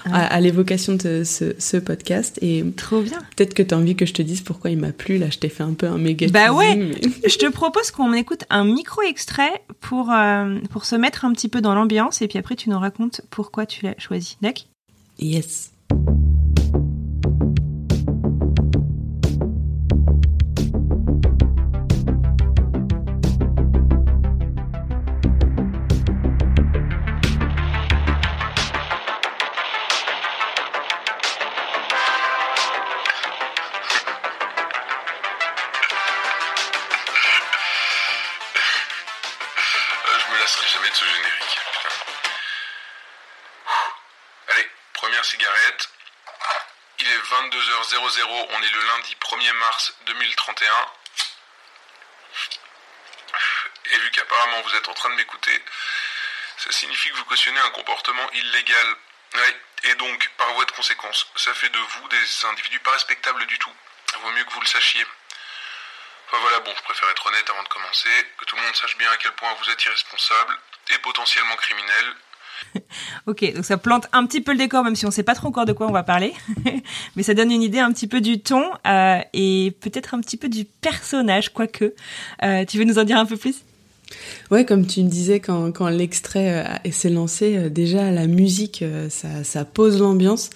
ah. 0.05 0.25
à, 0.25 0.41
l'évocation 0.41 0.95
de 0.95 1.23
ce, 1.23 1.77
podcast. 1.77 2.39
Et 2.41 2.65
trop 2.75 3.01
bien. 3.01 3.19
Peut-être 3.35 3.53
que 3.53 3.61
tu 3.61 3.75
as 3.75 3.77
envie 3.77 3.95
que 3.95 4.07
je 4.07 4.13
te 4.13 4.23
dise 4.23 4.41
pourquoi 4.41 4.71
il 4.71 4.79
m'a 4.79 4.91
plu. 4.91 5.19
Là, 5.19 5.27
je 5.29 5.37
t'ai 5.37 5.49
fait 5.49 5.61
un 5.61 5.73
peu 5.73 5.85
un 5.85 5.99
méga. 5.99 6.27
Bah 6.29 6.51
ouais. 6.51 6.91
je 7.27 7.37
te 7.37 7.45
propose 7.47 7.91
qu'on 7.91 8.13
écoute 8.13 8.45
un 8.49 8.65
micro 8.65 9.03
extrait 9.03 9.61
pour 9.81 10.11
pour 10.71 10.85
se 10.85 10.95
mettre 10.95 11.25
un 11.25 11.33
petit 11.33 11.49
peu 11.49 11.61
dans 11.61 11.75
l'ambiance 11.75 12.23
et 12.23 12.27
puis 12.27 12.39
après 12.39 12.55
tu 12.55 12.69
nous 12.69 12.79
racontes 12.79 13.21
pourquoi 13.29 13.67
tu 13.67 13.85
l'as 13.85 13.95
choisi. 13.99 14.37
D'accord? 14.41 14.65
Yes. 15.19 15.71
On 48.51 48.61
est 48.61 48.71
le 48.71 48.81
lundi 48.81 49.15
1er 49.21 49.53
mars 49.53 49.93
2031. 50.05 50.71
Et 53.91 53.97
vu 53.97 54.11
qu'apparemment 54.11 54.61
vous 54.61 54.75
êtes 54.75 54.87
en 54.87 54.93
train 54.93 55.09
de 55.09 55.15
m'écouter, 55.15 55.63
ça 56.57 56.71
signifie 56.71 57.09
que 57.09 57.15
vous 57.15 57.25
cautionnez 57.25 57.59
un 57.59 57.69
comportement 57.71 58.29
illégal. 58.31 58.95
Et 59.83 59.95
donc, 59.95 60.27
par 60.37 60.51
voie 60.53 60.65
de 60.65 60.71
conséquence, 60.71 61.27
ça 61.35 61.53
fait 61.53 61.69
de 61.69 61.79
vous 61.79 62.07
des 62.09 62.45
individus 62.45 62.79
pas 62.79 62.91
respectables 62.91 63.45
du 63.45 63.57
tout. 63.59 63.73
Il 64.13 64.19
vaut 64.19 64.31
mieux 64.31 64.43
que 64.43 64.51
vous 64.51 64.61
le 64.61 64.67
sachiez. 64.67 65.05
Enfin 66.29 66.41
voilà, 66.41 66.59
bon, 66.61 66.71
je 66.77 66.83
préfère 66.83 67.09
être 67.09 67.25
honnête 67.25 67.49
avant 67.49 67.63
de 67.63 67.73
commencer, 67.73 68.13
que 68.37 68.45
tout 68.45 68.55
le 68.55 68.61
monde 68.61 68.75
sache 68.75 68.97
bien 68.97 69.09
à 69.09 69.17
quel 69.17 69.33
point 69.33 69.49
vous 69.57 69.69
êtes 69.71 69.83
irresponsable 69.83 70.53
et 70.93 70.97
potentiellement 71.01 71.55
criminel, 71.57 72.05
ok, 73.27 73.53
donc 73.53 73.65
ça 73.65 73.77
plante 73.77 74.07
un 74.11 74.25
petit 74.25 74.41
peu 74.41 74.51
le 74.51 74.57
décor, 74.57 74.83
même 74.83 74.95
si 74.95 75.05
on 75.05 75.11
sait 75.11 75.23
pas 75.23 75.35
trop 75.35 75.47
encore 75.47 75.65
de 75.65 75.73
quoi 75.73 75.87
on 75.87 75.91
va 75.91 76.03
parler, 76.03 76.33
mais 77.15 77.23
ça 77.23 77.33
donne 77.33 77.51
une 77.51 77.61
idée 77.61 77.79
un 77.79 77.91
petit 77.91 78.07
peu 78.07 78.21
du 78.21 78.41
ton 78.41 78.71
euh, 78.87 79.19
et 79.33 79.75
peut-être 79.81 80.13
un 80.13 80.21
petit 80.21 80.37
peu 80.37 80.49
du 80.49 80.65
personnage, 80.65 81.53
quoique. 81.53 81.93
Euh, 82.43 82.65
tu 82.65 82.77
veux 82.77 82.83
nous 82.83 82.99
en 82.99 83.03
dire 83.03 83.17
un 83.17 83.25
peu 83.25 83.37
plus? 83.37 83.63
Ouais, 84.49 84.65
comme 84.65 84.87
tu 84.87 85.03
me 85.03 85.09
disais 85.09 85.39
quand, 85.39 85.71
quand 85.71 85.87
l'extrait 85.87 86.65
euh, 86.65 86.91
s'est 86.91 87.09
lancé, 87.09 87.57
euh, 87.57 87.69
déjà 87.69 88.09
la 88.11 88.25
musique, 88.25 88.83
ça, 89.09 89.43
ça 89.43 89.65
pose 89.65 89.99
l'ambiance 89.99 90.49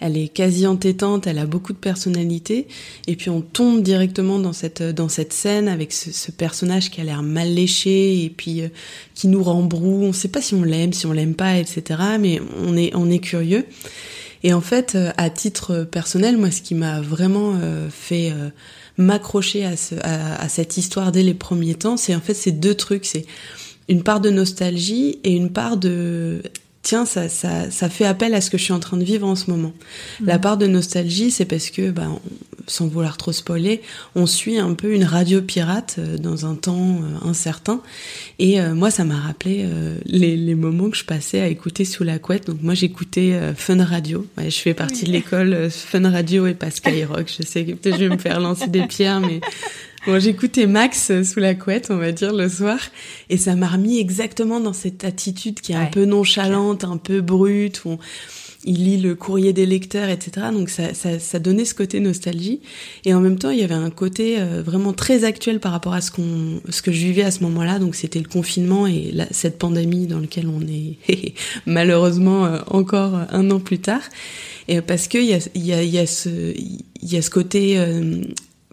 elle 0.00 0.16
est 0.16 0.28
quasi 0.28 0.66
entêtante, 0.66 1.26
elle 1.26 1.38
a 1.38 1.46
beaucoup 1.46 1.72
de 1.72 1.78
personnalité, 1.78 2.66
et 3.06 3.16
puis 3.16 3.30
on 3.30 3.40
tombe 3.40 3.82
directement 3.82 4.38
dans 4.38 4.52
cette 4.52 4.82
dans 4.82 5.08
cette 5.08 5.32
scène 5.32 5.68
avec 5.68 5.92
ce, 5.92 6.30
personnage 6.30 6.90
qui 6.90 7.00
a 7.00 7.04
l'air 7.04 7.22
mal 7.22 7.54
léché 7.54 8.24
et 8.24 8.30
puis 8.30 8.62
euh, 8.62 8.68
qui 9.14 9.28
nous 9.28 9.42
remboue. 9.42 10.02
On 10.02 10.08
ne 10.08 10.12
sait 10.12 10.28
pas 10.28 10.40
si 10.40 10.54
on 10.54 10.62
l'aime, 10.62 10.92
si 10.92 11.06
on 11.06 11.12
l'aime 11.12 11.34
pas, 11.34 11.58
etc. 11.58 12.00
Mais 12.20 12.40
on 12.64 12.76
est 12.76 12.94
on 12.94 13.10
est 13.10 13.18
curieux. 13.18 13.66
Et 14.42 14.52
en 14.52 14.60
fait, 14.60 14.94
euh, 14.94 15.10
à 15.16 15.30
titre 15.30 15.84
personnel, 15.84 16.36
moi, 16.36 16.50
ce 16.50 16.60
qui 16.60 16.74
m'a 16.74 17.00
vraiment 17.00 17.54
euh, 17.60 17.88
fait 17.88 18.32
m'accrocher 18.98 19.64
à, 19.64 19.76
ce, 19.76 19.94
à, 20.02 20.48
cette 20.48 20.76
histoire 20.76 21.12
dès 21.12 21.22
les 21.22 21.34
premiers 21.34 21.74
temps, 21.74 21.96
c'est 21.96 22.14
en 22.14 22.20
fait 22.20 22.34
ces 22.34 22.52
deux 22.52 22.74
trucs, 22.74 23.06
c'est 23.06 23.26
une 23.88 24.02
part 24.02 24.20
de 24.20 24.30
nostalgie 24.30 25.18
et 25.24 25.32
une 25.32 25.50
part 25.50 25.76
de 25.76 26.42
tiens, 26.84 27.04
ça, 27.04 27.28
ça, 27.28 27.70
ça 27.70 27.88
fait 27.88 28.04
appel 28.04 28.34
à 28.34 28.40
ce 28.40 28.50
que 28.50 28.58
je 28.58 28.62
suis 28.62 28.72
en 28.72 28.78
train 28.78 28.96
de 28.96 29.04
vivre 29.04 29.26
en 29.26 29.34
ce 29.34 29.50
moment. 29.50 29.72
Mm. 30.20 30.26
La 30.26 30.38
part 30.38 30.56
de 30.56 30.68
nostalgie, 30.68 31.32
c'est 31.32 31.46
parce 31.46 31.70
que, 31.70 31.90
bah, 31.90 32.06
sans 32.66 32.86
vouloir 32.86 33.16
trop 33.16 33.32
spoiler, 33.32 33.82
on 34.14 34.26
suit 34.26 34.58
un 34.58 34.74
peu 34.74 34.94
une 34.94 35.04
radio 35.04 35.42
pirate 35.42 35.96
euh, 35.98 36.18
dans 36.18 36.46
un 36.46 36.54
temps 36.54 37.00
euh, 37.02 37.28
incertain. 37.28 37.80
Et 38.38 38.60
euh, 38.60 38.74
moi, 38.74 38.90
ça 38.90 39.04
m'a 39.04 39.18
rappelé 39.18 39.66
les, 40.04 40.36
les, 40.36 40.54
moments 40.54 40.90
que 40.90 40.96
je 40.96 41.04
passais 41.04 41.40
à 41.40 41.48
écouter 41.48 41.84
sous 41.84 42.04
la 42.04 42.18
couette. 42.18 42.46
Donc 42.46 42.62
moi, 42.62 42.74
j'écoutais 42.74 43.32
Fun 43.56 43.82
Radio. 43.82 44.26
je 44.38 44.50
fais 44.50 44.74
partie 44.74 45.04
de 45.04 45.10
l'école 45.10 45.70
Fun 45.70 46.08
Radio 46.10 46.46
et 46.46 46.54
pas 46.54 46.70
Skyrock. 46.70 47.32
Je 47.38 47.46
sais 47.46 47.64
que 47.64 47.72
peut-être 47.72 47.98
je 47.98 48.04
vais 48.04 48.14
me 48.14 48.18
faire 48.18 48.40
lancer 48.40 48.68
des 48.68 48.86
pierres, 48.86 49.20
mais 49.20 49.40
Bon, 50.06 50.20
j'écoutais 50.20 50.66
Max 50.66 51.10
euh, 51.10 51.24
sous 51.24 51.40
la 51.40 51.54
couette, 51.54 51.86
on 51.90 51.96
va 51.96 52.12
dire, 52.12 52.34
le 52.34 52.46
soir, 52.50 52.78
et 53.30 53.38
ça 53.38 53.54
m'a 53.54 53.68
remis 53.68 53.98
exactement 53.98 54.60
dans 54.60 54.74
cette 54.74 55.02
attitude 55.02 55.62
qui 55.62 55.72
est 55.72 55.76
un 55.76 55.86
peu 55.86 56.04
nonchalante, 56.04 56.84
un 56.84 56.98
peu 56.98 57.22
brute, 57.22 57.86
où 57.86 57.96
il 58.64 58.84
lit 58.84 59.00
le 59.00 59.14
courrier 59.14 59.54
des 59.54 59.64
lecteurs, 59.64 60.10
etc. 60.10 60.48
Donc 60.52 60.68
ça, 60.68 60.92
ça, 60.92 61.18
ça, 61.18 61.38
donnait 61.38 61.64
ce 61.64 61.74
côté 61.74 62.00
nostalgie, 62.00 62.60
et 63.06 63.14
en 63.14 63.20
même 63.20 63.38
temps, 63.38 63.48
il 63.48 63.60
y 63.60 63.64
avait 63.64 63.72
un 63.72 63.88
côté 63.88 64.38
euh, 64.38 64.62
vraiment 64.62 64.92
très 64.92 65.24
actuel 65.24 65.58
par 65.58 65.72
rapport 65.72 65.94
à 65.94 66.02
ce 66.02 66.10
qu'on, 66.10 66.60
ce 66.68 66.82
que 66.82 66.92
je 66.92 66.98
vivais 66.98 67.22
à 67.22 67.30
ce 67.30 67.42
moment-là. 67.44 67.78
Donc 67.78 67.94
c'était 67.94 68.20
le 68.20 68.28
confinement 68.28 68.86
et 68.86 69.10
la, 69.10 69.26
cette 69.30 69.58
pandémie 69.58 70.06
dans 70.06 70.20
laquelle 70.20 70.48
on 70.48 70.60
est 70.60 71.32
malheureusement 71.66 72.44
euh, 72.44 72.58
encore 72.66 73.14
un 73.30 73.50
an 73.50 73.58
plus 73.58 73.78
tard. 73.78 74.02
Et 74.68 74.82
parce 74.82 75.08
que 75.08 75.16
il 75.16 75.26
y 75.26 75.32
a, 75.32 75.38
y, 75.54 75.72
a, 75.72 75.82
y 75.82 75.98
a 75.98 76.06
ce, 76.06 76.28
il 76.28 76.84
y 77.02 77.16
a 77.16 77.22
ce 77.22 77.30
côté 77.30 77.78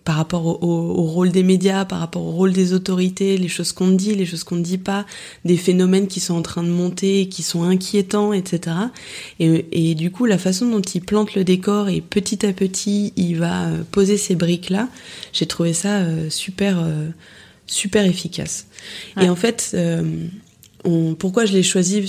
par 0.03 0.15
rapport 0.15 0.63
au, 0.63 1.03
rôle 1.03 1.29
des 1.29 1.43
médias, 1.43 1.85
par 1.85 1.99
rapport 1.99 2.23
au 2.23 2.31
rôle 2.31 2.53
des 2.53 2.73
autorités, 2.73 3.37
les 3.37 3.47
choses 3.47 3.71
qu'on 3.71 3.89
dit, 3.89 4.15
les 4.15 4.25
choses 4.25 4.43
qu'on 4.43 4.55
ne 4.55 4.63
dit 4.63 4.79
pas, 4.79 5.05
des 5.45 5.57
phénomènes 5.57 6.07
qui 6.07 6.19
sont 6.19 6.33
en 6.33 6.41
train 6.41 6.63
de 6.63 6.69
monter, 6.69 7.27
qui 7.29 7.43
sont 7.43 7.63
inquiétants, 7.63 8.33
etc. 8.33 8.75
Et, 9.39 9.93
du 9.95 10.09
coup, 10.09 10.25
la 10.25 10.37
façon 10.37 10.67
dont 10.67 10.81
il 10.81 11.01
plante 11.01 11.35
le 11.35 11.43
décor 11.43 11.89
et 11.89 12.01
petit 12.01 12.45
à 12.45 12.53
petit, 12.53 13.13
il 13.15 13.35
va 13.35 13.65
euh, 13.65 13.83
poser 13.91 14.17
ces 14.17 14.35
briques-là, 14.35 14.89
j'ai 15.33 15.45
trouvé 15.45 15.73
ça 15.73 15.99
euh, 15.99 16.29
super, 16.29 16.79
euh, 16.79 17.09
super 17.67 18.05
efficace. 18.05 18.67
Et 19.21 19.29
en 19.29 19.35
fait, 19.35 19.75
on, 20.83 21.13
pourquoi 21.13 21.45
je 21.45 21.53
l'ai 21.53 21.63
choisi 21.63 22.03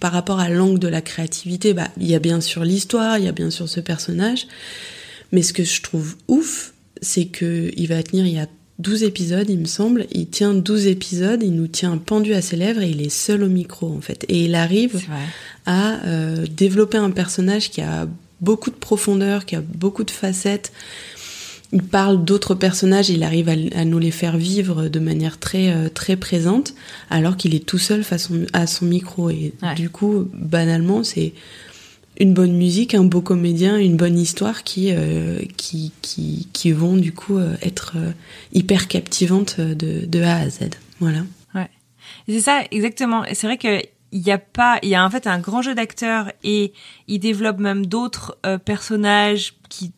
par 0.00 0.12
rapport 0.12 0.38
à 0.38 0.50
l'angle 0.50 0.78
de 0.78 0.88
la 0.88 1.00
créativité? 1.00 1.72
Bah, 1.72 1.88
Il 1.98 2.06
y 2.06 2.14
a 2.14 2.18
bien 2.18 2.42
sûr 2.42 2.64
l'histoire, 2.64 3.16
il 3.16 3.24
y 3.24 3.28
a 3.28 3.32
bien 3.32 3.50
sûr 3.50 3.68
ce 3.68 3.80
personnage, 3.80 4.46
mais 5.32 5.42
ce 5.42 5.54
que 5.54 5.64
je 5.64 5.80
trouve 5.80 6.16
ouf, 6.28 6.74
c'est 7.02 7.26
que 7.26 7.70
il 7.76 7.88
va 7.88 8.02
tenir, 8.02 8.26
il 8.26 8.34
y 8.34 8.38
a 8.38 8.48
12 8.78 9.02
épisodes, 9.02 9.46
il 9.48 9.58
me 9.58 9.66
semble. 9.66 10.06
Il 10.12 10.28
tient 10.28 10.54
12 10.54 10.86
épisodes, 10.86 11.42
il 11.42 11.54
nous 11.54 11.66
tient 11.66 11.96
pendu 11.96 12.32
à 12.34 12.42
ses 12.42 12.56
lèvres 12.56 12.80
et 12.80 12.90
il 12.90 13.02
est 13.02 13.08
seul 13.08 13.42
au 13.42 13.48
micro, 13.48 13.92
en 13.92 14.00
fait. 14.00 14.24
Et 14.28 14.44
il 14.44 14.54
arrive 14.54 15.00
à 15.66 16.04
euh, 16.06 16.46
développer 16.48 16.98
un 16.98 17.10
personnage 17.10 17.70
qui 17.70 17.80
a 17.80 18.08
beaucoup 18.40 18.70
de 18.70 18.76
profondeur, 18.76 19.46
qui 19.46 19.56
a 19.56 19.60
beaucoup 19.60 20.04
de 20.04 20.12
facettes. 20.12 20.72
Il 21.72 21.82
parle 21.82 22.24
d'autres 22.24 22.54
personnages, 22.54 23.10
il 23.10 23.22
arrive 23.24 23.50
à, 23.50 23.84
nous 23.84 23.98
les 23.98 24.12
faire 24.12 24.38
vivre 24.38 24.88
de 24.88 24.98
manière 25.00 25.38
très 25.38 25.70
euh, 25.70 25.90
très 25.90 26.16
présente, 26.16 26.74
alors 27.10 27.36
qu'il 27.36 27.54
est 27.54 27.66
tout 27.66 27.78
seul 27.78 28.04
face 28.04 28.30
à 28.54 28.66
son 28.66 28.86
micro. 28.86 29.28
Et 29.28 29.52
du 29.76 29.90
coup, 29.90 30.30
banalement, 30.32 31.02
c'est 31.02 31.34
une 32.18 32.34
bonne 32.34 32.56
musique, 32.56 32.94
un 32.94 33.04
beau 33.04 33.20
comédien, 33.20 33.78
une 33.78 33.96
bonne 33.96 34.18
histoire 34.18 34.64
qui 34.64 34.92
euh, 34.92 35.40
qui, 35.56 35.92
qui, 36.02 36.48
qui 36.52 36.72
vont 36.72 36.96
du 36.96 37.12
coup 37.12 37.38
euh, 37.38 37.56
être 37.62 37.92
euh, 37.96 38.10
hyper 38.52 38.88
captivantes 38.88 39.60
de, 39.60 40.04
de 40.04 40.22
A 40.22 40.36
à 40.36 40.48
Z. 40.50 40.70
Voilà. 40.98 41.20
Ouais. 41.54 41.70
C'est 42.28 42.40
ça 42.40 42.62
exactement. 42.70 43.22
C'est 43.32 43.46
vrai 43.46 43.56
que 43.56 43.80
il 44.10 44.22
y 44.22 44.30
a 44.30 44.38
pas, 44.38 44.78
il 44.82 44.88
y 44.88 44.94
a 44.94 45.04
en 45.04 45.10
fait 45.10 45.26
un 45.26 45.38
grand 45.38 45.62
jeu 45.62 45.74
d'acteurs 45.74 46.32
et 46.42 46.72
il 47.08 47.20
développe 47.20 47.58
même 47.58 47.84
d'autres 47.84 48.38
personnages 48.64 49.52
qui 49.68 49.92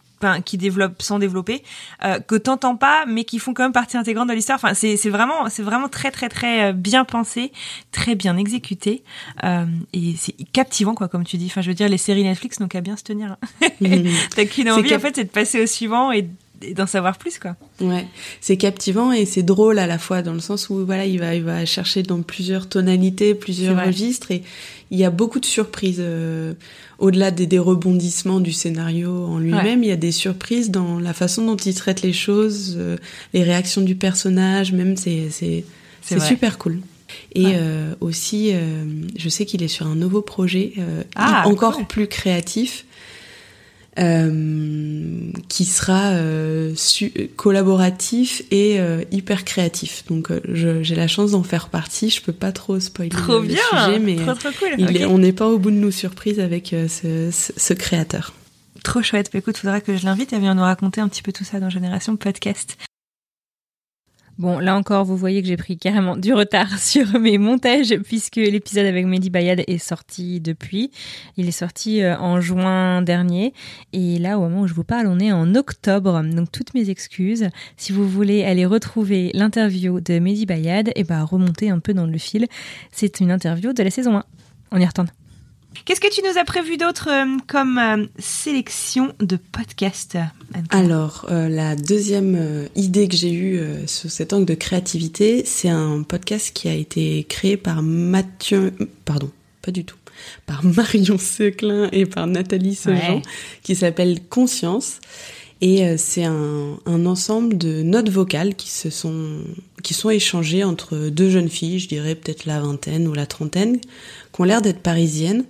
qui 0.44 0.58
développent 0.58 1.02
sans 1.02 1.18
développer, 1.18 1.62
euh, 2.04 2.18
que 2.20 2.34
t'entends 2.34 2.76
pas, 2.76 3.04
mais 3.06 3.24
qui 3.24 3.38
font 3.38 3.54
quand 3.54 3.62
même 3.62 3.72
partie 3.72 3.96
intégrante 3.96 4.28
de 4.28 4.34
l'histoire. 4.34 4.56
Enfin, 4.62 4.74
c'est 4.74 4.96
vraiment, 5.08 5.48
c'est 5.48 5.62
vraiment 5.62 5.88
très 5.88 6.10
très 6.10 6.28
très 6.28 6.70
euh, 6.70 6.72
bien 6.72 7.04
pensé, 7.04 7.52
très 7.92 8.14
bien 8.14 8.36
exécuté, 8.36 9.02
euh, 9.44 9.66
et 9.92 10.14
c'est 10.16 10.34
captivant 10.52 10.94
quoi, 10.94 11.08
comme 11.08 11.24
tu 11.24 11.36
dis. 11.36 11.46
Enfin, 11.46 11.60
je 11.60 11.68
veux 11.68 11.74
dire, 11.74 11.88
les 11.88 11.98
séries 11.98 12.24
Netflix 12.24 12.60
n'ont 12.60 12.68
qu'à 12.68 12.80
bien 12.80 12.96
se 12.96 13.04
tenir. 13.04 13.36
Mmh. 13.80 14.08
T'as 14.36 14.44
qu'une 14.44 14.70
envie 14.70 14.94
en 14.94 15.00
fait, 15.00 15.16
c'est 15.16 15.24
de 15.24 15.30
passer 15.30 15.62
au 15.62 15.66
suivant 15.66 16.12
et 16.12 16.28
d'en 16.74 16.86
savoir 16.86 17.16
plus 17.16 17.38
quoi. 17.38 17.56
Ouais, 17.80 18.06
c'est 18.40 18.56
captivant 18.56 19.12
et 19.12 19.24
c'est 19.24 19.42
drôle 19.42 19.78
à 19.78 19.86
la 19.86 19.98
fois 19.98 20.22
dans 20.22 20.34
le 20.34 20.40
sens 20.40 20.68
où 20.68 20.84
voilà, 20.84 21.06
il 21.06 21.18
va 21.18 21.34
il 21.34 21.42
va 21.42 21.64
chercher 21.64 22.02
dans 22.02 22.20
plusieurs 22.22 22.68
tonalités, 22.68 23.34
plusieurs 23.34 23.82
registres 23.82 24.30
et 24.30 24.42
il 24.90 24.98
y 24.98 25.04
a 25.04 25.10
beaucoup 25.10 25.40
de 25.40 25.46
surprises 25.46 26.00
euh, 26.00 26.54
au-delà 26.98 27.30
des, 27.30 27.46
des, 27.46 27.58
rebondissements 27.58 28.40
du 28.40 28.52
scénario 28.52 29.10
en 29.10 29.38
lui-même, 29.38 29.82
il 29.82 29.88
y 29.88 29.92
a 29.92 29.96
des 29.96 30.12
surprises 30.12 30.70
dans 30.70 30.98
la 30.98 31.14
façon 31.14 31.46
dont 31.46 31.56
il 31.56 31.74
traite 31.74 32.02
les 32.02 32.12
choses, 32.12 32.74
euh, 32.76 32.96
les 33.32 33.42
réactions 33.42 33.82
du 33.82 33.94
personnage, 33.94 34.72
même 34.72 34.96
c'est 34.96 35.28
c'est 35.30 35.64
c'est 36.02 36.20
super 36.20 36.58
cool. 36.58 36.80
Et 37.34 37.46
euh, 37.46 37.94
aussi, 38.00 38.52
je 39.16 39.28
sais 39.28 39.44
qu'il 39.44 39.62
est 39.62 39.68
sur 39.68 39.86
un 39.86 39.96
nouveau 39.96 40.22
projet 40.22 40.74
ah, 41.16 41.44
encore 41.46 41.86
plus 41.86 42.06
créatif 42.06 42.84
euh, 43.98 45.32
qui 45.48 45.64
sera 45.64 46.10
euh, 46.10 46.74
collaboratif 47.36 48.42
et 48.52 48.78
euh, 48.78 49.02
hyper 49.10 49.44
créatif. 49.44 50.04
Donc 50.08 50.30
j'ai 50.52 50.94
la 50.94 51.08
chance 51.08 51.32
d'en 51.32 51.42
faire 51.42 51.68
partie. 51.68 52.08
Je 52.08 52.22
peux 52.22 52.32
pas 52.32 52.52
trop 52.52 52.78
spoiler 52.78 53.10
trop 53.10 53.40
le 53.40 53.48
bien, 53.48 53.58
sujet, 53.70 53.98
mais 53.98 54.16
trop, 54.16 54.34
trop 54.34 54.50
cool. 54.58 55.06
on 55.06 55.18
n'est 55.18 55.32
pas 55.32 55.48
au 55.48 55.58
bout 55.58 55.72
de 55.72 55.76
nos 55.76 55.90
surprises 55.90 56.38
avec 56.38 56.68
ce, 56.68 57.30
ce, 57.32 57.72
créateur. 57.74 58.32
Trop 58.84 59.02
chouette. 59.02 59.30
Bah, 59.32 59.40
écoute, 59.40 59.56
faudra 59.56 59.80
que 59.80 59.96
je 59.96 60.04
l'invite. 60.04 60.32
Elle 60.32 60.40
vient 60.40 60.54
nous 60.54 60.62
raconter 60.62 61.00
un 61.00 61.08
petit 61.08 61.22
peu 61.22 61.32
tout 61.32 61.44
ça 61.44 61.58
dans 61.58 61.68
Génération 61.68 62.16
Podcast. 62.16 62.76
Bon, 64.40 64.58
là 64.58 64.74
encore, 64.74 65.04
vous 65.04 65.18
voyez 65.18 65.42
que 65.42 65.48
j'ai 65.48 65.58
pris 65.58 65.76
carrément 65.76 66.16
du 66.16 66.32
retard 66.32 66.78
sur 66.78 67.20
mes 67.20 67.36
montages 67.36 67.94
puisque 68.04 68.36
l'épisode 68.36 68.86
avec 68.86 69.04
Mehdi 69.04 69.28
Bayad 69.28 69.62
est 69.66 69.76
sorti 69.76 70.40
depuis. 70.40 70.90
Il 71.36 71.46
est 71.46 71.50
sorti 71.50 72.02
euh, 72.02 72.16
en 72.16 72.40
juin 72.40 73.02
dernier 73.02 73.52
et 73.92 74.18
là, 74.18 74.38
au 74.38 74.40
moment 74.40 74.62
où 74.62 74.66
je 74.66 74.72
vous 74.72 74.82
parle, 74.82 75.08
on 75.08 75.20
est 75.20 75.30
en 75.30 75.54
octobre. 75.54 76.22
Donc, 76.22 76.50
toutes 76.50 76.72
mes 76.72 76.88
excuses. 76.88 77.50
Si 77.76 77.92
vous 77.92 78.08
voulez 78.08 78.42
aller 78.42 78.64
retrouver 78.64 79.30
l'interview 79.34 80.00
de 80.00 80.18
Mehdi 80.18 80.46
Bayad, 80.46 80.88
et 80.88 80.92
eh 80.96 81.04
ben, 81.04 81.22
remontez 81.22 81.68
un 81.68 81.78
peu 81.78 81.92
dans 81.92 82.06
le 82.06 82.16
fil. 82.16 82.46
C'est 82.92 83.20
une 83.20 83.30
interview 83.30 83.74
de 83.74 83.82
la 83.82 83.90
saison 83.90 84.16
1. 84.16 84.24
On 84.72 84.80
y 84.80 84.86
retourne. 84.86 85.10
Qu'est-ce 85.84 86.00
que 86.00 86.12
tu 86.12 86.20
nous 86.22 86.38
as 86.38 86.44
prévu 86.44 86.76
d'autre 86.76 87.08
euh, 87.10 87.38
comme 87.46 87.78
euh, 87.78 88.06
sélection 88.18 89.12
de 89.20 89.36
podcasts 89.36 90.18
Alors, 90.70 91.26
euh, 91.30 91.48
la 91.48 91.76
deuxième 91.76 92.68
idée 92.76 93.08
que 93.08 93.16
j'ai 93.16 93.32
eue 93.32 93.60
sur 93.86 94.10
cet 94.10 94.32
angle 94.32 94.46
de 94.46 94.54
créativité, 94.54 95.44
c'est 95.44 95.68
un 95.68 96.02
podcast 96.02 96.52
qui 96.52 96.68
a 96.68 96.74
été 96.74 97.24
créé 97.28 97.56
par 97.56 97.82
Mathieu... 97.82 98.72
Pardon, 99.04 99.30
pas 99.62 99.70
du 99.70 99.84
tout. 99.84 99.96
Par 100.46 100.64
Marion 100.76 101.18
Seclin 101.18 101.88
et 101.92 102.04
par 102.04 102.26
Nathalie 102.26 102.74
Sejean, 102.74 103.22
qui 103.62 103.74
s'appelle 103.74 104.20
Conscience. 104.28 104.98
Et 105.62 105.96
c'est 105.98 106.24
un, 106.24 106.78
un, 106.86 107.04
ensemble 107.04 107.58
de 107.58 107.82
notes 107.82 108.08
vocales 108.08 108.54
qui 108.54 108.70
se 108.70 108.88
sont 108.88 109.42
qui 109.82 109.94
sont 109.94 110.10
échangées 110.10 110.64
entre 110.64 111.08
deux 111.08 111.30
jeunes 111.30 111.48
filles, 111.48 111.78
je 111.78 111.88
dirais 111.88 112.14
peut-être 112.14 112.46
la 112.46 112.60
vingtaine 112.60 113.08
ou 113.08 113.14
la 113.14 113.26
trentaine, 113.26 113.78
qui 113.80 114.40
ont 114.40 114.44
l'air 114.44 114.62
d'être 114.62 114.80
parisiennes 114.80 115.44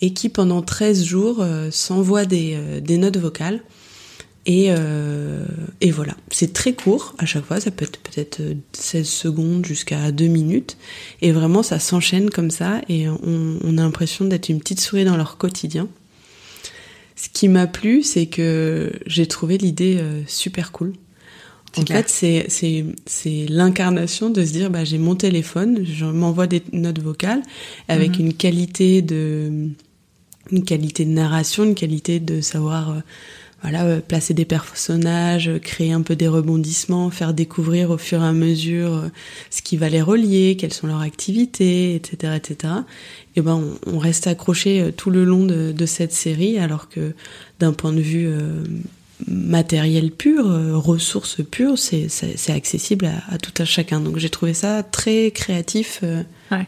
et 0.00 0.12
qui 0.12 0.28
pendant 0.28 0.62
13 0.62 1.04
jours 1.04 1.38
euh, 1.40 1.70
s'envoient 1.70 2.24
des, 2.24 2.54
euh, 2.54 2.80
des, 2.80 2.96
notes 2.96 3.18
vocales. 3.18 3.60
Et, 4.46 4.68
euh, 4.70 5.44
et 5.82 5.90
voilà, 5.90 6.16
c'est 6.30 6.54
très 6.54 6.72
court 6.72 7.14
à 7.18 7.26
chaque 7.26 7.44
fois, 7.44 7.60
ça 7.60 7.70
peut 7.70 7.84
être 7.84 7.98
peut-être 7.98 8.40
16 8.72 9.06
secondes 9.06 9.66
jusqu'à 9.66 10.10
2 10.12 10.26
minutes. 10.26 10.78
Et 11.20 11.32
vraiment, 11.32 11.62
ça 11.62 11.78
s'enchaîne 11.78 12.30
comme 12.30 12.50
ça 12.50 12.80
et 12.88 13.08
on, 13.08 13.58
on 13.62 13.78
a 13.78 13.82
l'impression 13.82 14.24
d'être 14.24 14.48
une 14.48 14.58
petite 14.58 14.80
souris 14.80 15.04
dans 15.04 15.16
leur 15.16 15.36
quotidien. 15.36 15.88
Ce 17.20 17.28
qui 17.28 17.48
m'a 17.48 17.66
plu, 17.66 18.02
c'est 18.02 18.26
que 18.26 18.92
j'ai 19.06 19.26
trouvé 19.26 19.58
l'idée 19.58 20.02
super 20.26 20.72
cool. 20.72 20.94
En 21.76 21.82
fait, 21.82 22.08
c'est 22.08 22.46
c'est 22.48 22.84
c'est 23.06 23.46
l'incarnation 23.48 24.30
de 24.30 24.44
se 24.44 24.52
dire 24.52 24.70
bah 24.70 24.84
j'ai 24.84 24.98
mon 24.98 25.14
téléphone, 25.14 25.84
je 25.84 26.04
m'envoie 26.04 26.46
des 26.46 26.62
notes 26.72 27.00
vocales 27.00 27.42
avec 27.88 28.18
mhm. 28.18 28.26
une 28.26 28.34
qualité 28.34 29.02
de 29.02 29.68
une 30.50 30.64
qualité 30.64 31.04
de 31.04 31.10
narration, 31.10 31.64
une 31.64 31.74
qualité 31.74 32.18
de 32.18 32.40
savoir 32.40 32.90
euh, 32.90 33.00
voilà 33.62 33.84
euh, 33.84 34.00
placer 34.00 34.34
des 34.34 34.44
personnages, 34.44 35.50
créer 35.62 35.92
un 35.92 36.02
peu 36.02 36.16
des 36.16 36.28
rebondissements, 36.28 37.10
faire 37.10 37.34
découvrir 37.34 37.90
au 37.90 37.98
fur 37.98 38.22
et 38.22 38.26
à 38.26 38.32
mesure 38.32 38.94
euh, 38.94 39.08
ce 39.50 39.62
qui 39.62 39.76
va 39.76 39.88
les 39.88 40.02
relier, 40.02 40.56
quelles 40.58 40.72
sont 40.72 40.86
leurs 40.86 41.02
activités, 41.02 41.94
etc., 41.94 42.34
etc. 42.36 42.74
Et 43.36 43.42
ben 43.42 43.62
on, 43.86 43.98
reste 43.98 44.26
accroché 44.26 44.92
tout 44.96 45.10
le 45.10 45.24
long 45.24 45.44
de, 45.44 45.72
de 45.72 45.86
cette 45.86 46.12
série, 46.12 46.58
alors 46.58 46.88
que 46.88 47.14
d'un 47.58 47.72
point 47.72 47.92
de 47.92 48.00
vue 48.00 48.28
matériel 49.26 50.10
pur, 50.10 50.50
euh, 50.50 50.76
ressources 50.76 51.42
pures, 51.44 51.78
c'est 51.78 52.50
accessible 52.50 53.10
à, 53.28 53.38
tout 53.38 53.52
un 53.58 53.64
chacun. 53.64 54.00
Donc 54.00 54.18
j'ai 54.18 54.30
trouvé 54.30 54.54
ça 54.54 54.82
très 54.82 55.30
créatif. 55.30 56.00
Euh. 56.02 56.22
Ouais. 56.50 56.66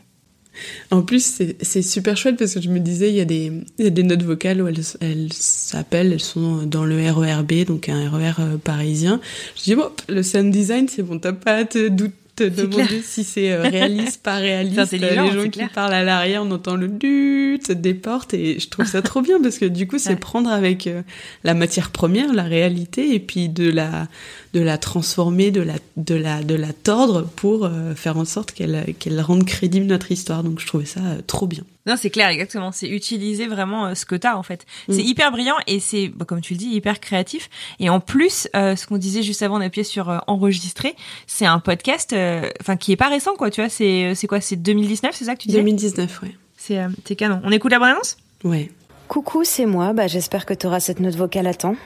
En 0.90 1.02
plus, 1.02 1.40
c'est 1.60 1.82
super 1.82 2.16
chouette 2.16 2.36
parce 2.38 2.54
que 2.54 2.60
je 2.60 2.68
me 2.68 2.78
disais, 2.78 3.08
il 3.10 3.16
y 3.16 3.20
a 3.20 3.24
des, 3.24 4.02
notes 4.02 4.22
vocales 4.22 4.60
où 4.60 4.66
elles 4.66 5.32
s'appellent, 5.32 6.12
elles 6.12 6.20
sont 6.20 6.62
dans 6.66 6.84
le 6.84 7.10
RERB, 7.10 7.64
donc 7.66 7.88
un 7.88 8.10
RER 8.10 8.32
e 8.38 8.40
euh, 8.40 8.56
parisien. 8.58 9.20
Je 9.56 9.62
dis, 9.62 9.76
le 10.08 10.22
sound 10.22 10.52
design, 10.52 10.88
c'est 10.88 11.02
bon, 11.02 11.18
t'as 11.18 11.32
pas 11.32 11.56
à 11.56 11.64
te 11.64 11.88
douter 11.88 12.14
te 12.36 12.44
demander 12.44 13.02
si 13.02 13.24
c'est 13.24 13.52
euh, 13.52 13.62
réaliste, 13.62 14.22
pas 14.22 14.36
réaliste. 14.38 14.92
les 14.92 15.14
gens 15.14 15.48
qui 15.50 15.66
parlent 15.66 15.92
à 15.92 16.02
l'arrière, 16.02 16.42
on 16.42 16.50
entend 16.50 16.76
le 16.76 16.88
dut 16.88 17.60
des 17.68 17.94
portes 17.94 18.34
et 18.34 18.58
je 18.58 18.68
trouve 18.68 18.86
ça 18.86 19.02
trop 19.02 19.20
bien 19.20 19.40
parce 19.40 19.58
que 19.58 19.66
du 19.66 19.86
coup, 19.86 19.98
c'est 19.98 20.16
prendre 20.16 20.50
avec 20.50 20.86
euh, 20.86 21.02
la 21.44 21.54
matière 21.54 21.90
première, 21.90 22.32
la 22.32 22.44
réalité, 22.44 23.14
et 23.14 23.20
puis 23.20 23.48
de 23.48 23.70
la 23.70 24.08
de 24.54 24.60
la 24.60 24.78
transformer, 24.78 25.50
de 25.50 25.60
la 25.60 25.74
de 25.96 26.14
la 26.14 26.42
de 26.42 26.54
la 26.54 26.72
tordre 26.72 27.28
pour 27.36 27.64
euh, 27.64 27.94
faire 27.94 28.16
en 28.16 28.24
sorte 28.24 28.52
qu'elle 28.52 28.94
qu'elle 28.98 29.20
rende 29.20 29.44
crédible 29.44 29.86
notre 29.86 30.10
histoire. 30.12 30.42
Donc 30.42 30.60
je 30.60 30.66
trouvais 30.66 30.86
ça 30.86 31.00
trop 31.26 31.46
bien. 31.46 31.64
Non, 31.86 31.96
c'est 31.96 32.10
clair, 32.10 32.28
exactement. 32.28 32.70
C'est 32.70 32.88
utiliser 32.88 33.46
vraiment 33.46 33.86
euh, 33.86 33.94
ce 33.94 34.06
que 34.06 34.14
t'as 34.14 34.36
en 34.36 34.42
fait. 34.42 34.66
Mm. 34.88 34.92
C'est 34.92 35.02
hyper 35.02 35.32
brillant 35.32 35.56
et 35.66 35.80
c'est, 35.80 36.08
bah, 36.08 36.24
comme 36.24 36.40
tu 36.40 36.54
le 36.54 36.58
dis, 36.58 36.68
hyper 36.68 37.00
créatif. 37.00 37.50
Et 37.80 37.90
en 37.90 37.98
plus, 37.98 38.48
euh, 38.54 38.76
ce 38.76 38.86
qu'on 38.86 38.98
disait 38.98 39.22
juste 39.22 39.42
avant 39.42 39.58
d'appuyer 39.58 39.84
sur 39.84 40.08
euh, 40.08 40.18
enregistrer, 40.26 40.94
c'est 41.26 41.46
un 41.46 41.58
podcast, 41.58 42.14
enfin 42.60 42.76
qui 42.76 42.92
est 42.92 42.96
pas 42.96 43.08
récent 43.08 43.34
quoi. 43.34 43.50
Tu 43.50 43.60
vois, 43.60 43.70
c'est 43.70 44.14
c'est 44.14 44.26
quoi? 44.26 44.40
C'est 44.40 44.56
2019, 44.56 45.14
c'est 45.14 45.24
ça 45.24 45.34
que 45.34 45.40
tu 45.40 45.48
disais? 45.48 45.58
2019, 45.58 46.22
ouais. 46.22 46.36
C'est 46.56 46.80
c'est 47.04 47.16
canon. 47.16 47.40
On 47.44 47.50
écoute 47.50 47.72
la 47.72 47.78
bande 47.78 47.88
annonce? 47.88 48.16
Ouais. 48.44 48.70
Coucou, 49.08 49.42
c'est 49.44 49.66
moi. 49.66 49.92
Bah 49.92 50.06
j'espère 50.06 50.46
que 50.46 50.54
t'auras 50.54 50.80
cette 50.80 51.00
note 51.00 51.16
vocale 51.16 51.46
à 51.46 51.54
temps. 51.54 51.76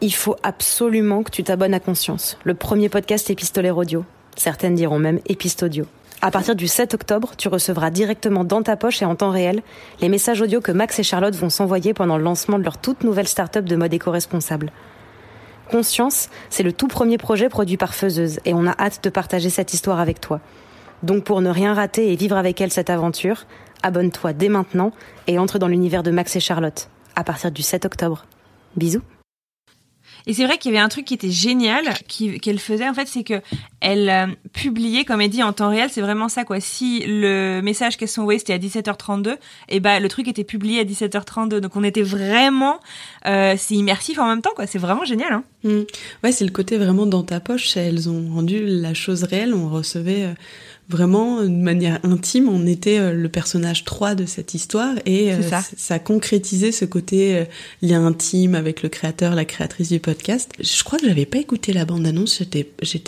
Il 0.00 0.12
faut 0.12 0.36
absolument 0.42 1.22
que 1.22 1.30
tu 1.30 1.42
t'abonnes 1.42 1.74
à 1.74 1.80
Conscience, 1.80 2.36
le 2.44 2.54
premier 2.54 2.88
podcast 2.88 3.30
épistolaire 3.30 3.76
audio. 3.76 4.04
Certaines 4.36 4.74
diront 4.74 4.98
même 4.98 5.20
épistodio. 5.26 5.86
À 6.22 6.30
partir 6.30 6.56
du 6.56 6.66
7 6.66 6.94
octobre, 6.94 7.32
tu 7.36 7.48
recevras 7.48 7.90
directement 7.90 8.42
dans 8.42 8.62
ta 8.62 8.76
poche 8.76 9.02
et 9.02 9.04
en 9.04 9.14
temps 9.14 9.30
réel 9.30 9.62
les 10.00 10.08
messages 10.08 10.40
audio 10.40 10.60
que 10.60 10.72
Max 10.72 10.98
et 10.98 11.02
Charlotte 11.02 11.34
vont 11.34 11.50
s'envoyer 11.50 11.92
pendant 11.94 12.16
le 12.16 12.24
lancement 12.24 12.58
de 12.58 12.64
leur 12.64 12.78
toute 12.78 13.04
nouvelle 13.04 13.28
start-up 13.28 13.64
de 13.64 13.76
mode 13.76 13.92
éco-responsable. 13.92 14.72
Conscience, 15.70 16.28
c'est 16.48 16.62
le 16.62 16.72
tout 16.72 16.88
premier 16.88 17.18
projet 17.18 17.48
produit 17.48 17.76
par 17.76 17.94
Faiseuse 17.94 18.40
et 18.44 18.54
on 18.54 18.66
a 18.66 18.74
hâte 18.78 19.04
de 19.04 19.10
partager 19.10 19.50
cette 19.50 19.74
histoire 19.74 20.00
avec 20.00 20.20
toi. 20.20 20.40
Donc 21.02 21.24
pour 21.24 21.42
ne 21.42 21.50
rien 21.50 21.74
rater 21.74 22.12
et 22.12 22.16
vivre 22.16 22.36
avec 22.36 22.60
elle 22.60 22.72
cette 22.72 22.90
aventure, 22.90 23.44
abonne-toi 23.82 24.32
dès 24.32 24.48
maintenant 24.48 24.92
et 25.26 25.38
entre 25.38 25.58
dans 25.58 25.68
l'univers 25.68 26.02
de 26.02 26.10
Max 26.10 26.34
et 26.36 26.40
Charlotte 26.40 26.88
à 27.14 27.24
partir 27.24 27.50
du 27.50 27.62
7 27.62 27.84
octobre. 27.84 28.26
Bisous. 28.76 29.02
Et 30.26 30.34
c'est 30.34 30.44
vrai 30.44 30.58
qu'il 30.58 30.72
y 30.72 30.74
avait 30.74 30.84
un 30.84 30.88
truc 30.88 31.04
qui 31.04 31.14
était 31.14 31.30
génial 31.30 31.84
qu'elle 32.42 32.58
faisait 32.58 32.88
en 32.88 32.94
fait, 32.94 33.06
c'est 33.06 33.24
que 33.24 33.40
elle 33.80 34.08
euh, 34.08 34.26
publiait, 34.52 35.04
comme 35.04 35.20
elle 35.20 35.30
dit, 35.30 35.42
en 35.42 35.52
temps 35.52 35.70
réel. 35.70 35.88
C'est 35.90 36.00
vraiment 36.00 36.28
ça 36.28 36.44
quoi. 36.44 36.60
Si 36.60 37.04
le 37.06 37.60
message 37.62 37.96
qu'elle 37.96 38.08
s'envoyait 38.08 38.38
c'était 38.38 38.54
à 38.54 38.58
17h32, 38.58 39.32
et 39.32 39.36
eh 39.68 39.80
ben 39.80 40.00
le 40.00 40.08
truc 40.08 40.28
était 40.28 40.44
publié 40.44 40.80
à 40.80 40.84
17h32. 40.84 41.58
Donc 41.58 41.76
on 41.76 41.84
était 41.84 42.02
vraiment, 42.02 42.80
euh, 43.26 43.54
c'est 43.56 43.74
immersif 43.74 44.18
en 44.18 44.26
même 44.26 44.42
temps 44.42 44.52
quoi. 44.54 44.66
C'est 44.66 44.78
vraiment 44.78 45.04
génial. 45.04 45.32
Hein. 45.32 45.44
Mmh. 45.64 45.80
Ouais, 46.24 46.32
c'est 46.32 46.44
le 46.44 46.50
côté 46.50 46.76
vraiment 46.76 47.06
dans 47.06 47.22
ta 47.22 47.40
poche. 47.40 47.76
Elles 47.76 48.08
ont 48.08 48.34
rendu 48.34 48.64
la 48.64 48.94
chose 48.94 49.24
réelle. 49.24 49.54
On 49.54 49.68
recevait 49.68 50.24
euh, 50.24 50.34
vraiment 50.88 51.42
de 51.42 51.48
manière 51.48 51.98
intime, 52.04 52.48
on 52.48 52.66
était 52.66 52.98
euh, 52.98 53.12
le 53.12 53.28
personnage 53.28 53.84
3 53.84 54.14
de 54.14 54.24
cette 54.24 54.54
histoire 54.54 54.94
et 55.04 55.32
euh, 55.32 55.42
ça. 55.42 55.62
ça 55.76 55.98
concrétisait 55.98 56.70
ce 56.70 56.84
côté 56.84 57.36
euh, 57.36 57.44
lien 57.82 58.06
intime 58.06 58.54
avec 58.54 58.82
le 58.82 58.88
créateur, 58.88 59.34
la 59.34 59.44
créatrice 59.44 59.88
du 59.88 59.98
podcast. 59.98 60.50
Je 60.60 60.84
crois 60.84 60.98
que 60.98 61.06
j'avais 61.06 61.26
pas 61.26 61.38
écouté 61.38 61.72
la 61.72 61.84
bande-annonce, 61.84 62.42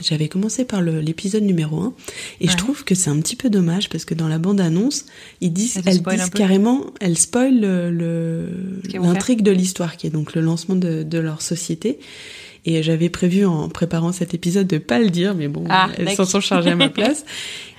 j'avais 0.02 0.28
commencé 0.28 0.64
par 0.64 0.82
l'épisode 0.82 1.44
numéro 1.44 1.80
1 1.80 1.92
et 2.40 2.48
je 2.48 2.56
trouve 2.56 2.84
que 2.84 2.94
c'est 2.94 3.10
un 3.10 3.20
petit 3.20 3.36
peu 3.36 3.48
dommage 3.48 3.88
parce 3.88 4.04
que 4.04 4.14
dans 4.14 4.28
la 4.28 4.38
bande-annonce, 4.38 5.06
ils 5.40 5.52
disent, 5.52 5.80
elles 5.86 6.02
disent 6.02 6.30
carrément, 6.30 6.86
elles 7.00 7.18
spoilent 7.18 7.60
l'intrigue 7.60 9.38
le, 9.38 9.44
de 9.44 9.50
l'histoire 9.52 9.96
qui 9.96 10.06
est 10.06 10.10
donc 10.10 10.34
le 10.34 10.40
lancement 10.40 10.74
de, 10.74 11.04
de 11.04 11.18
leur 11.18 11.42
société. 11.42 11.98
Et 12.64 12.82
j'avais 12.82 13.08
prévu 13.08 13.44
en 13.46 13.68
préparant 13.68 14.12
cet 14.12 14.34
épisode 14.34 14.66
de 14.66 14.78
pas 14.78 14.98
le 14.98 15.10
dire, 15.10 15.34
mais 15.34 15.48
bon, 15.48 15.64
ah, 15.68 15.88
elles 15.96 16.10
s'en 16.10 16.24
sont 16.24 16.40
chargées 16.40 16.70
à 16.70 16.76
ma 16.76 16.88
place. 16.90 17.24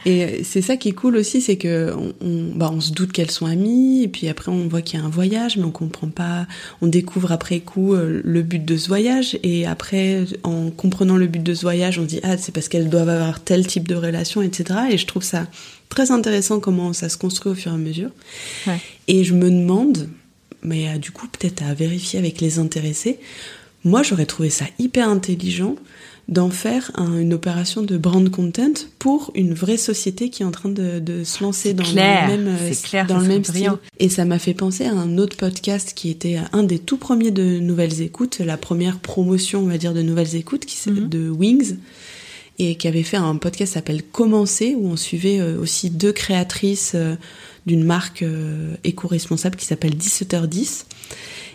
Et 0.06 0.44
c'est 0.44 0.62
ça 0.62 0.78
qui 0.78 0.90
est 0.90 0.94
cool 0.94 1.18
aussi, 1.18 1.42
c'est 1.42 1.58
que 1.58 1.94
on, 2.22 2.56
bah, 2.56 2.72
on 2.74 2.80
se 2.80 2.94
doute 2.94 3.12
qu'elles 3.12 3.32
sont 3.32 3.46
amies, 3.46 4.04
et 4.04 4.08
puis 4.08 4.30
après 4.30 4.50
on 4.50 4.68
voit 4.68 4.82
qu'il 4.82 4.98
y 4.98 5.02
a 5.02 5.06
un 5.06 5.10
voyage, 5.10 5.58
mais 5.58 5.66
on 5.66 5.72
comprend 5.72 6.08
pas, 6.08 6.48
on 6.82 6.88
découvre 6.88 7.34
après 7.34 7.60
coup 7.60 7.94
euh, 7.94 8.22
le 8.24 8.42
but 8.42 8.64
de 8.64 8.78
ce 8.78 8.88
voyage, 8.88 9.38
et 9.44 9.68
après 9.68 10.24
en 10.44 10.70
comprenant 10.70 11.18
le 11.18 11.28
but 11.28 11.44
de 11.44 11.54
ce 11.54 11.62
voyage, 11.62 12.00
on 12.00 12.04
dit 12.04 12.22
ah 12.24 12.38
c'est 12.38 12.54
parce 12.54 12.70
qu'elles 12.70 12.90
doivent 12.90 13.10
avoir 13.10 13.44
tel 13.44 13.68
type 13.68 13.88
de 13.88 13.96
relation, 13.96 14.42
etc. 14.42 14.80
Et 14.90 14.98
je 14.98 15.06
trouve 15.06 15.24
ça 15.24 15.48
très 15.90 16.12
intéressant 16.12 16.62
comment 16.62 16.94
ça 16.94 17.10
se 17.10 17.18
construit 17.18 17.52
au 17.52 17.56
fur 17.56 17.72
et 17.72 17.76
à 17.76 17.78
mesure. 17.78 18.12
Ouais. 18.68 18.80
Et 19.10 19.26
je 19.26 19.34
me 19.34 19.50
demande, 19.50 20.08
mais 20.64 20.88
euh, 20.88 20.98
du 20.98 21.12
coup 21.12 21.28
peut-être 21.28 21.62
à 21.62 21.74
vérifier 21.74 22.20
avec 22.20 22.40
les 22.40 22.58
intéressés, 22.58 23.20
moi 23.84 24.04
j'aurais 24.04 24.26
trouvé 24.26 24.50
ça 24.50 24.66
hyper 24.78 25.08
intelligent 25.10 25.76
d'en 26.30 26.52
faire 26.52 26.92
une 26.96 27.34
opération 27.34 27.82
de 27.82 27.98
brand 27.98 28.30
content 28.30 28.86
pour 29.00 29.32
une 29.34 29.56
vraie 29.56 29.78
société 29.78 30.30
qui 30.30 30.44
est 30.44 30.46
en 30.46 30.52
train 30.52 30.70
de, 30.70 31.00
de 31.00 31.24
se 31.24 31.44
lancer 31.44 31.74
dans 31.74 31.84
le 31.84 31.96
même, 31.96 32.48
euh, 32.48 32.72
clair, 32.84 33.08
dans 33.08 33.18
le 33.18 33.28
même 33.28 33.44
style. 33.44 33.72
Et 33.98 34.10
ça 34.10 34.26
m'a 34.26 34.38
fait 34.38 34.54
penser 34.54 34.86
à 34.86 34.94
un 34.94 35.18
autre 35.18 35.36
podcast 35.36 35.94
qui 35.96 36.12
était 36.12 36.38
un 36.54 36.62
des 36.62 36.78
tout 36.78 36.98
premiers 36.98 37.32
de 37.32 37.60
Nouvelles 37.60 38.02
Écoutes, 38.02 38.40
la 38.40 38.58
première 38.58 39.00
promotion, 39.00 39.62
on 39.62 39.66
va 39.66 39.80
dire, 39.80 39.96
de 39.96 40.04
Nouvelles 40.04 40.36
Écoutes, 40.36 40.66
qui 40.66 40.78
s'appelle 40.78 41.04
mhm. 41.04 41.10
de 41.10 41.30
Wings 41.30 41.78
et 42.60 42.76
qui 42.76 42.88
avait 42.88 43.04
fait 43.04 43.18
un 43.18 43.36
podcast 43.38 43.72
qui 43.72 43.74
s'appelle 43.74 44.04
Commencer, 44.04 44.76
où 44.78 44.88
on 44.88 44.98
suivait 44.98 45.40
euh, 45.40 45.60
aussi 45.60 45.90
deux 45.90 46.14
créatrices 46.14 46.92
euh, 46.94 47.16
d'une 47.66 47.84
marque 47.84 48.24
éco-responsable 48.84 49.56
qui 49.56 49.66
s'appelle 49.66 49.96
17h10. 49.96 50.86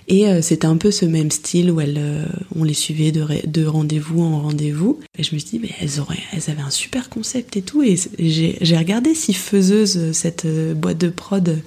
Et 0.08 0.28
euh, 0.28 0.42
c'était 0.42 0.66
un 0.66 0.76
peu 0.76 0.90
ce 0.90 1.04
même 1.04 1.30
style 1.30 1.70
où 1.70 1.80
elles, 1.80 1.98
euh, 1.98 2.26
on 2.54 2.64
les 2.64 2.74
suivait 2.74 3.12
de, 3.12 3.26
de 3.46 3.66
rendez-vous 3.66 4.22
en 4.22 4.40
rendez-vous. 4.40 5.00
Et 5.18 5.22
je 5.22 5.34
me 5.34 5.40
suis 5.40 5.50
dit, 5.50 5.58
mais 5.60 5.70
elles, 5.80 6.00
auraient, 6.00 6.22
elles 6.32 6.50
avaient 6.50 6.62
un 6.62 6.70
super 6.70 7.08
concept 7.08 7.56
et 7.56 7.62
tout. 7.62 7.82
Et 7.82 7.96
j'ai 8.18 8.76
regardé 8.76 9.14
si 9.14 9.32
Faiseuse, 9.32 10.12
cette 10.12 10.44
euh, 10.44 10.74
boîte 10.74 10.98
de 10.98 11.08
prod, 11.08 11.62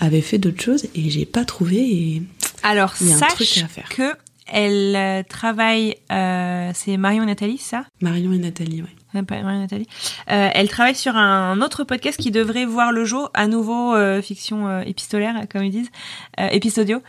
avait 0.00 0.20
fait 0.20 0.38
d'autres 0.38 0.62
choses 0.62 0.86
et 0.94 1.10
j'ai 1.10 1.26
pas 1.26 1.44
trouvé. 1.44 1.76
Et 1.78 2.22
Alors, 2.62 2.94
il 3.00 3.08
y 3.08 3.12
a 3.12 3.16
un 3.16 3.20
truc 3.20 3.58
à 3.58 3.68
faire. 3.68 3.88
que 3.88 4.12
elle 4.54 5.24
travaille, 5.26 5.94
c'est 6.10 6.96
Marion 6.98 7.22
et 7.22 7.26
Nathalie, 7.26 7.58
ça? 7.58 7.86
Marion 8.00 8.32
et 8.32 8.38
Nathalie, 8.38 8.82
oui. 8.82 8.88
Nathalie. 9.14 9.86
Euh, 10.30 10.48
elle 10.54 10.68
travaille 10.68 10.94
sur 10.94 11.16
un 11.16 11.60
autre 11.60 11.84
podcast 11.84 12.18
qui 12.18 12.30
devrait 12.30 12.64
voir 12.64 12.92
le 12.92 13.04
jour, 13.04 13.30
à 13.34 13.46
nouveau 13.46 13.94
euh, 13.94 14.22
fiction 14.22 14.68
euh, 14.68 14.80
épistolaire, 14.82 15.34
comme 15.50 15.64
ils 15.64 15.70
disent, 15.70 15.90
épisodio, 16.38 17.00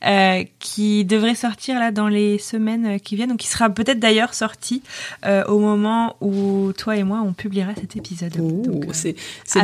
qui 0.58 1.04
devrait 1.04 1.34
sortir 1.34 1.78
là 1.78 1.90
dans 1.90 2.08
les 2.08 2.38
semaines 2.38 2.98
qui 3.00 3.16
viennent, 3.16 3.30
donc 3.30 3.38
qui 3.38 3.48
sera 3.48 3.70
peut-être 3.70 4.00
d'ailleurs 4.00 4.34
sorti 4.34 4.82
au 5.46 5.58
moment 5.58 6.16
où 6.20 6.72
toi 6.76 6.96
et 6.96 7.04
moi 7.04 7.22
on 7.24 7.32
publiera 7.32 7.74
cet 7.74 7.96
épisode. 7.96 8.32
Oh, 8.40 8.72
c'est 8.92 9.14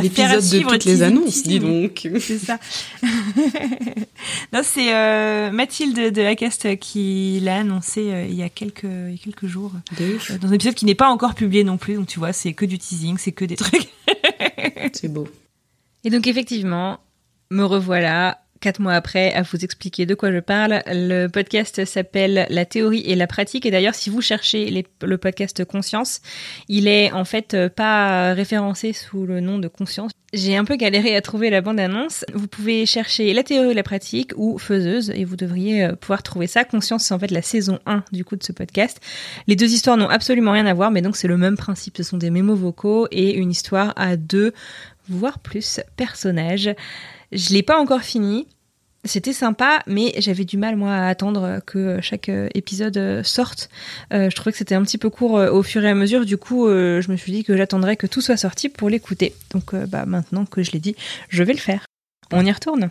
l'épisode 0.01 0.41
de 0.41 0.59
toutes 0.69 0.85
les 0.85 1.01
annonces, 1.01 1.43
dis 1.43 1.59
donc. 1.59 2.07
C'est 2.19 2.37
ça. 2.37 2.59
non, 4.53 4.61
c'est 4.63 5.51
Mathilde 5.51 6.13
de 6.13 6.21
Acast 6.21 6.77
qui 6.79 7.39
l'a 7.41 7.57
annoncé 7.57 8.25
il 8.29 8.35
y 8.35 8.43
a 8.43 8.49
quelques, 8.49 8.83
il 8.83 9.11
y 9.11 9.15
a 9.15 9.23
quelques 9.23 9.47
jours 9.47 9.71
dans 10.41 10.49
un 10.49 10.53
épisode 10.53 10.73
qui 10.73 10.85
n'est 10.85 10.95
pas 10.95 11.09
encore 11.15 11.33
publié 11.33 11.63
non 11.63 11.77
plus. 11.77 11.95
Donc 11.95 12.07
tu 12.07 12.19
vois, 12.19 12.33
c'est 12.33 12.53
que 12.53 12.65
du 12.65 12.77
teasing, 12.77 13.17
c'est 13.17 13.31
que 13.31 13.45
des 13.45 13.55
trucs. 13.57 13.89
c'est 14.93 15.11
beau. 15.11 15.27
Et 16.03 16.09
donc 16.09 16.27
effectivement, 16.27 16.99
me 17.49 17.63
revoilà 17.63 18.44
quatre 18.65 18.79
mois 18.79 18.93
après 18.93 19.31
à 19.31 19.43
vous 19.43 19.63
expliquer 19.63 20.07
de 20.07 20.15
quoi 20.15 20.31
je 20.31 20.39
parle. 20.39 20.81
Le 20.87 21.27
podcast 21.27 21.85
s'appelle 21.85 22.47
La 22.49 22.65
théorie 22.65 23.03
et 23.05 23.13
la 23.13 23.27
pratique. 23.27 23.63
Et 23.67 23.69
d'ailleurs, 23.69 23.93
si 23.93 24.09
vous 24.09 24.21
cherchez 24.21 24.83
le 25.03 25.17
podcast 25.19 25.63
Conscience, 25.65 26.19
il 26.67 26.87
est 26.87 27.11
en 27.11 27.25
fait 27.25 27.55
pas 27.75 28.33
référencé 28.33 28.91
sous 28.91 29.27
le 29.27 29.39
nom 29.39 29.59
de 29.59 29.67
Conscience. 29.67 30.13
J'ai 30.33 30.57
un 30.57 30.65
peu 30.65 30.77
galéré 30.77 31.15
à 31.15 31.21
trouver 31.21 31.51
la 31.51 31.61
bande-annonce. 31.61 32.25
Vous 32.33 32.47
pouvez 32.47 32.87
chercher 32.87 33.31
La 33.35 33.43
théorie 33.43 33.69
et 33.69 33.73
la 33.75 33.83
pratique 33.83 34.31
ou 34.35 34.57
Faiseuse 34.57 35.11
et 35.11 35.25
vous 35.25 35.35
devriez 35.35 35.85
euh, 35.85 35.95
pouvoir 35.95 36.23
trouver 36.23 36.47
ça. 36.47 36.63
Conscience, 36.65 37.03
c'est 37.03 37.13
en 37.13 37.19
fait 37.19 37.29
la 37.29 37.43
saison 37.43 37.77
1 37.85 38.03
du 38.11 38.25
coup 38.25 38.35
de 38.35 38.43
ce 38.43 38.51
podcast. 38.51 38.99
Les 39.45 39.55
deux 39.55 39.71
histoires 39.71 39.95
n'ont 39.95 40.09
absolument 40.09 40.53
rien 40.53 40.65
à 40.65 40.73
voir, 40.73 40.89
mais 40.89 41.03
donc 41.03 41.17
c'est 41.17 41.27
le 41.27 41.37
même 41.37 41.55
principe. 41.55 41.97
Ce 41.97 42.03
sont 42.03 42.17
des 42.17 42.31
mémos 42.31 42.57
vocaux 42.57 43.07
et 43.11 43.35
une 43.35 43.51
histoire 43.51 43.93
à 43.95 44.17
deux, 44.17 44.53
voire 45.07 45.37
plus 45.37 45.79
personnages. 45.95 46.73
Je 47.31 47.53
l'ai 47.53 47.63
pas 47.63 47.79
encore 47.79 48.01
fini. 48.01 48.47
C'était 49.05 49.33
sympa, 49.33 49.83
mais 49.85 50.13
j'avais 50.17 50.45
du 50.45 50.57
mal 50.57 50.75
moi 50.75 50.91
à 50.91 51.07
attendre 51.07 51.59
que 51.67 52.01
chaque 52.01 52.29
euh, 52.29 52.49
épisode 52.55 52.97
euh, 52.97 53.23
sorte. 53.23 53.69
Euh, 54.11 54.31
je 54.31 54.35
trouvais 54.35 54.51
que 54.51 54.57
c'était 54.57 54.73
un 54.73 54.81
petit 54.81 54.97
peu 54.97 55.11
court 55.11 55.33
au 55.33 55.61
fur 55.61 55.85
et 55.85 55.89
à 55.89 55.93
mesure. 55.93 56.25
Du 56.25 56.37
coup, 56.37 56.67
je 56.67 57.11
me 57.11 57.15
suis 57.15 57.31
dit 57.31 57.43
que 57.43 57.55
j'attendrais 57.55 57.97
que 57.97 58.07
tout 58.07 58.21
soit 58.21 58.37
sorti 58.37 58.67
pour 58.67 58.89
l'écouter. 58.89 59.35
Donc, 59.51 59.75
bah, 59.75 60.05
maintenant 60.05 60.45
que 60.45 60.63
je 60.63 60.71
l'ai 60.71 60.79
dit, 60.79 60.95
je 61.29 61.43
vais 61.43 61.53
le 61.53 61.59
faire. 61.59 61.85
On 62.31 62.43
y 62.43 62.51
retourne. 62.51 62.89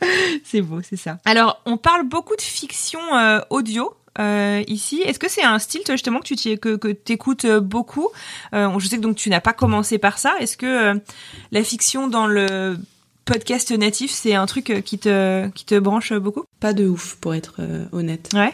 c'est 0.44 0.60
beau, 0.60 0.80
c'est 0.82 0.96
ça. 0.96 1.18
Alors, 1.24 1.62
on 1.66 1.76
parle 1.76 2.08
beaucoup 2.08 2.34
de 2.34 2.42
fiction 2.42 3.00
audio. 3.50 3.94
ici. 4.66 5.02
Est-ce 5.04 5.18
que 5.18 5.30
c'est 5.30 5.44
un 5.44 5.58
style 5.58 5.82
justement 5.88 6.20
que 6.20 6.34
tu 6.34 6.58
que, 6.58 6.76
que 6.76 7.12
écoutes 7.12 7.46
beaucoup? 7.46 8.08
Je 8.52 8.86
sais 8.88 8.96
que 8.96 9.02
donc 9.02 9.16
tu 9.16 9.30
n'as 9.30 9.40
pas 9.40 9.52
commencé 9.52 9.98
par 9.98 10.18
ça. 10.18 10.34
Est-ce 10.40 10.56
que 10.56 11.00
la 11.52 11.64
fiction 11.64 12.08
dans 12.08 12.26
le 12.26 12.76
podcast 13.24 13.70
natif, 13.70 14.10
c'est 14.10 14.34
un 14.34 14.46
truc 14.46 14.70
euh, 14.70 14.80
qui 14.80 14.98
te, 14.98 15.48
qui 15.50 15.64
te 15.64 15.78
branche 15.78 16.12
beaucoup? 16.12 16.44
Pas 16.60 16.72
de 16.72 16.86
ouf, 16.86 17.16
pour 17.20 17.34
être 17.34 17.56
euh, 17.60 17.84
honnête. 17.92 18.30
Ouais. 18.34 18.52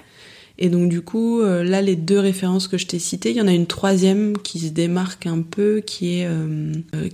Et 0.58 0.68
donc 0.68 0.88
du 0.88 1.02
coup, 1.02 1.40
euh, 1.40 1.62
là, 1.62 1.80
les 1.82 1.94
deux 1.94 2.18
références 2.18 2.66
que 2.66 2.78
je 2.78 2.86
t'ai 2.86 2.98
citées, 2.98 3.30
il 3.30 3.36
y 3.36 3.40
en 3.40 3.46
a 3.46 3.52
une 3.52 3.66
troisième 3.66 4.36
qui 4.36 4.58
se 4.58 4.68
démarque 4.68 5.26
un 5.26 5.42
peu, 5.42 5.80
qui 5.80 6.18
est 6.18 6.28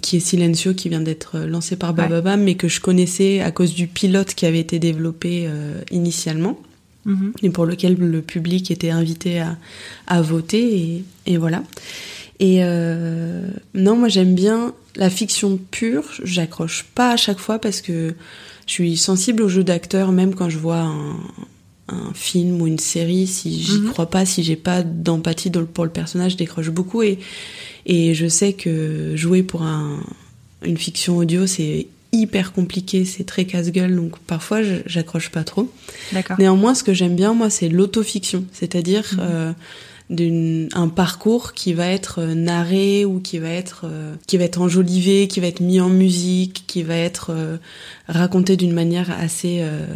qui 0.01 0.17
est 0.17 0.21
Silencio, 0.21 0.73
qui 0.73 0.89
vient 0.89 1.03
d'être 1.03 1.41
lancé 1.41 1.77
par 1.77 1.93
Bababam, 1.93 2.43
mais 2.43 2.55
que 2.55 2.69
je 2.69 2.81
connaissais 2.81 3.41
à 3.41 3.51
cause 3.51 3.75
du 3.75 3.87
pilote 3.87 4.35
qui 4.35 4.47
avait 4.47 4.61
été 4.61 4.79
développé 4.79 5.51
initialement, 5.91 6.59
mm-hmm. 7.07 7.33
et 7.43 7.51
pour 7.51 7.67
lequel 7.67 7.97
le 7.97 8.23
public 8.23 8.71
était 8.71 8.89
invité 8.89 9.41
à, 9.41 9.59
à 10.07 10.23
voter, 10.23 10.79
et, 10.79 11.05
et 11.27 11.37
voilà. 11.37 11.63
Et 12.41 12.59
euh, 12.61 13.49
non, 13.75 13.97
moi 13.97 14.09
j'aime 14.09 14.35
bien 14.35 14.75
la 14.97 15.11
fiction 15.11 15.59
pure. 15.71 16.05
J'accroche 16.23 16.85
pas 16.95 17.13
à 17.13 17.17
chaque 17.17 17.39
fois 17.39 17.59
parce 17.59 17.81
que 17.81 18.15
je 18.67 18.73
suis 18.73 18.97
sensible 18.97 19.43
au 19.43 19.49
jeu 19.49 19.65
d'acteur, 19.65 20.13
même 20.13 20.35
quand 20.35 20.51
je 20.51 20.59
vois 20.59 20.81
un, 20.81 21.17
un, 21.89 22.13
film 22.15 22.61
ou 22.61 22.67
une 22.67 22.79
série. 22.79 23.27
Si 23.27 23.63
j'y 23.63 23.79
mhm. 23.81 23.91
crois 23.91 24.11
pas, 24.11 24.27
si 24.27 24.43
j'ai 24.43 24.57
pas 24.57 24.83
d'empathie 24.83 25.51
pour 25.51 25.85
le 25.85 25.91
personnage, 25.91 26.33
je 26.33 26.37
décroche 26.37 26.71
beaucoup. 26.71 27.03
Et, 27.03 27.19
et 27.87 28.15
je 28.15 28.27
sais 28.27 28.53
que 28.53 29.15
jouer 29.17 29.43
pour 29.43 29.63
un, 29.63 30.01
une 30.65 30.79
fiction 30.79 31.17
audio, 31.17 31.47
c'est 31.47 31.87
hyper 32.13 32.53
compliqué, 32.53 33.05
c'est 33.05 33.25
très 33.25 33.45
casse-gueule, 33.45 33.95
donc 33.95 34.19
parfois 34.21 34.61
j'accroche 34.87 35.31
pas 35.31 35.43
trop. 35.43 35.69
D'accord. 36.13 36.39
Néanmoins, 36.39 36.75
ce 36.75 36.85
que 36.85 36.95
j'aime 36.95 37.17
bien, 37.17 37.35
moi, 37.35 37.51
c'est 37.51 37.69
l'autofiction, 37.69 38.45
c'est-à-dire 38.53 39.05
Mhm. 39.15 39.21
euh, 39.21 39.53
d'une- 40.11 40.69
un 40.75 40.89
parcours 40.89 41.53
qui 41.55 41.73
va 41.73 41.87
être 41.89 42.21
euh, 42.21 42.35
narré 42.35 43.05
ou 43.05 43.21
qui 43.21 43.39
va 43.39 43.49
être 43.49 43.83
euh, 43.85 44.15
qui 44.27 44.37
va 44.37 44.45
être 44.45 44.61
enjolivé, 44.61 45.29
qui 45.29 45.41
va 45.41 45.47
être 45.47 45.61
mis 45.61 45.81
en 45.81 45.89
musique, 45.89 46.65
qui 46.67 46.83
va 46.83 46.97
être 46.97 47.31
euh, 47.31 47.57
raconté 48.09 48.57
d'une 48.57 48.73
manière 48.73 49.11
assez 49.11 49.59
euh, 49.63 49.87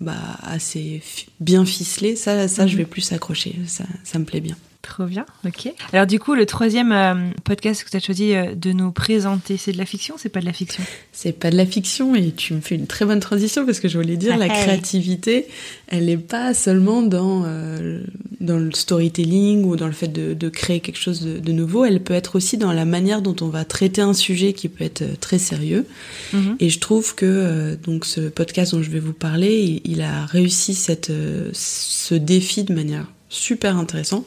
bah, 0.00 0.36
assez 0.42 1.02
bien 1.40 1.64
ficelée. 1.64 2.16
Ça, 2.16 2.48
ça, 2.48 2.66
je 2.66 2.72
Mhm. 2.74 2.78
vais 2.78 2.84
plus 2.86 3.12
accrocher. 3.12 3.56
Ça, 3.66 3.84
ça 4.04 4.18
me 4.18 4.24
plaît 4.24 4.40
bien. 4.40 4.56
Trop 4.86 5.04
bien, 5.06 5.24
ok. 5.46 5.72
Alors 5.94 6.06
du 6.06 6.18
coup, 6.18 6.34
le 6.34 6.44
troisième 6.44 6.92
euh, 6.92 7.14
podcast 7.42 7.82
que 7.84 7.90
tu 7.90 7.96
as 7.96 8.00
choisi 8.00 8.34
euh, 8.34 8.54
de 8.54 8.70
nous 8.72 8.92
présenter, 8.92 9.56
c'est 9.56 9.72
de 9.72 9.78
la 9.78 9.86
fiction 9.86 10.16
C'est 10.18 10.28
pas 10.28 10.40
de 10.40 10.44
la 10.44 10.52
fiction? 10.52 10.84
C'est 11.10 11.32
pas 11.32 11.50
de 11.50 11.56
la 11.56 11.64
fiction 11.64 12.14
et 12.14 12.30
tu 12.32 12.52
me 12.52 12.60
fais 12.60 12.74
une 12.74 12.86
très 12.86 13.06
bonne 13.06 13.18
transition 13.18 13.64
parce 13.64 13.80
que 13.80 13.88
je 13.88 13.96
voulais 13.98 14.16
dire 14.18 14.36
la 14.36 14.44
Hey. 14.46 14.52
créativité, 14.62 15.46
elle 15.88 16.04
n'est 16.04 16.18
pas 16.18 16.52
seulement 16.52 17.00
dans 17.00 17.44
euh, 17.46 18.02
dans 18.40 18.58
le 18.58 18.72
storytelling 18.72 19.64
ou 19.64 19.76
dans 19.76 19.86
le 19.86 19.92
fait 19.94 20.08
de, 20.08 20.34
de 20.34 20.48
créer 20.50 20.80
quelque 20.80 20.98
chose 20.98 21.22
de, 21.22 21.38
de 21.38 21.52
nouveau, 21.52 21.86
elle 21.86 22.02
peut 22.02 22.14
être 22.14 22.36
aussi 22.36 22.58
dans 22.58 22.72
la 22.72 22.84
manière 22.84 23.22
dont 23.22 23.36
on 23.40 23.48
va 23.48 23.64
traiter 23.64 24.02
un 24.02 24.12
sujet 24.12 24.52
qui 24.52 24.68
peut 24.68 24.84
être 24.84 25.18
très 25.18 25.38
sérieux. 25.38 25.86
Mhm. 26.34 26.56
Et 26.60 26.68
je 26.68 26.78
trouve 26.78 27.14
que 27.14 27.76
donc 27.82 28.04
ce 28.04 28.20
podcast 28.28 28.74
dont 28.74 28.82
je 28.82 28.90
vais 28.90 29.00
vous 29.00 29.14
parler, 29.14 29.80
il, 29.84 29.92
il 29.92 30.02
a 30.02 30.26
réussi 30.26 30.74
cette 30.74 31.10
ce 31.54 32.14
défi 32.14 32.64
de 32.64 32.74
manière 32.74 33.06
super 33.30 33.76
intéressante. 33.78 34.26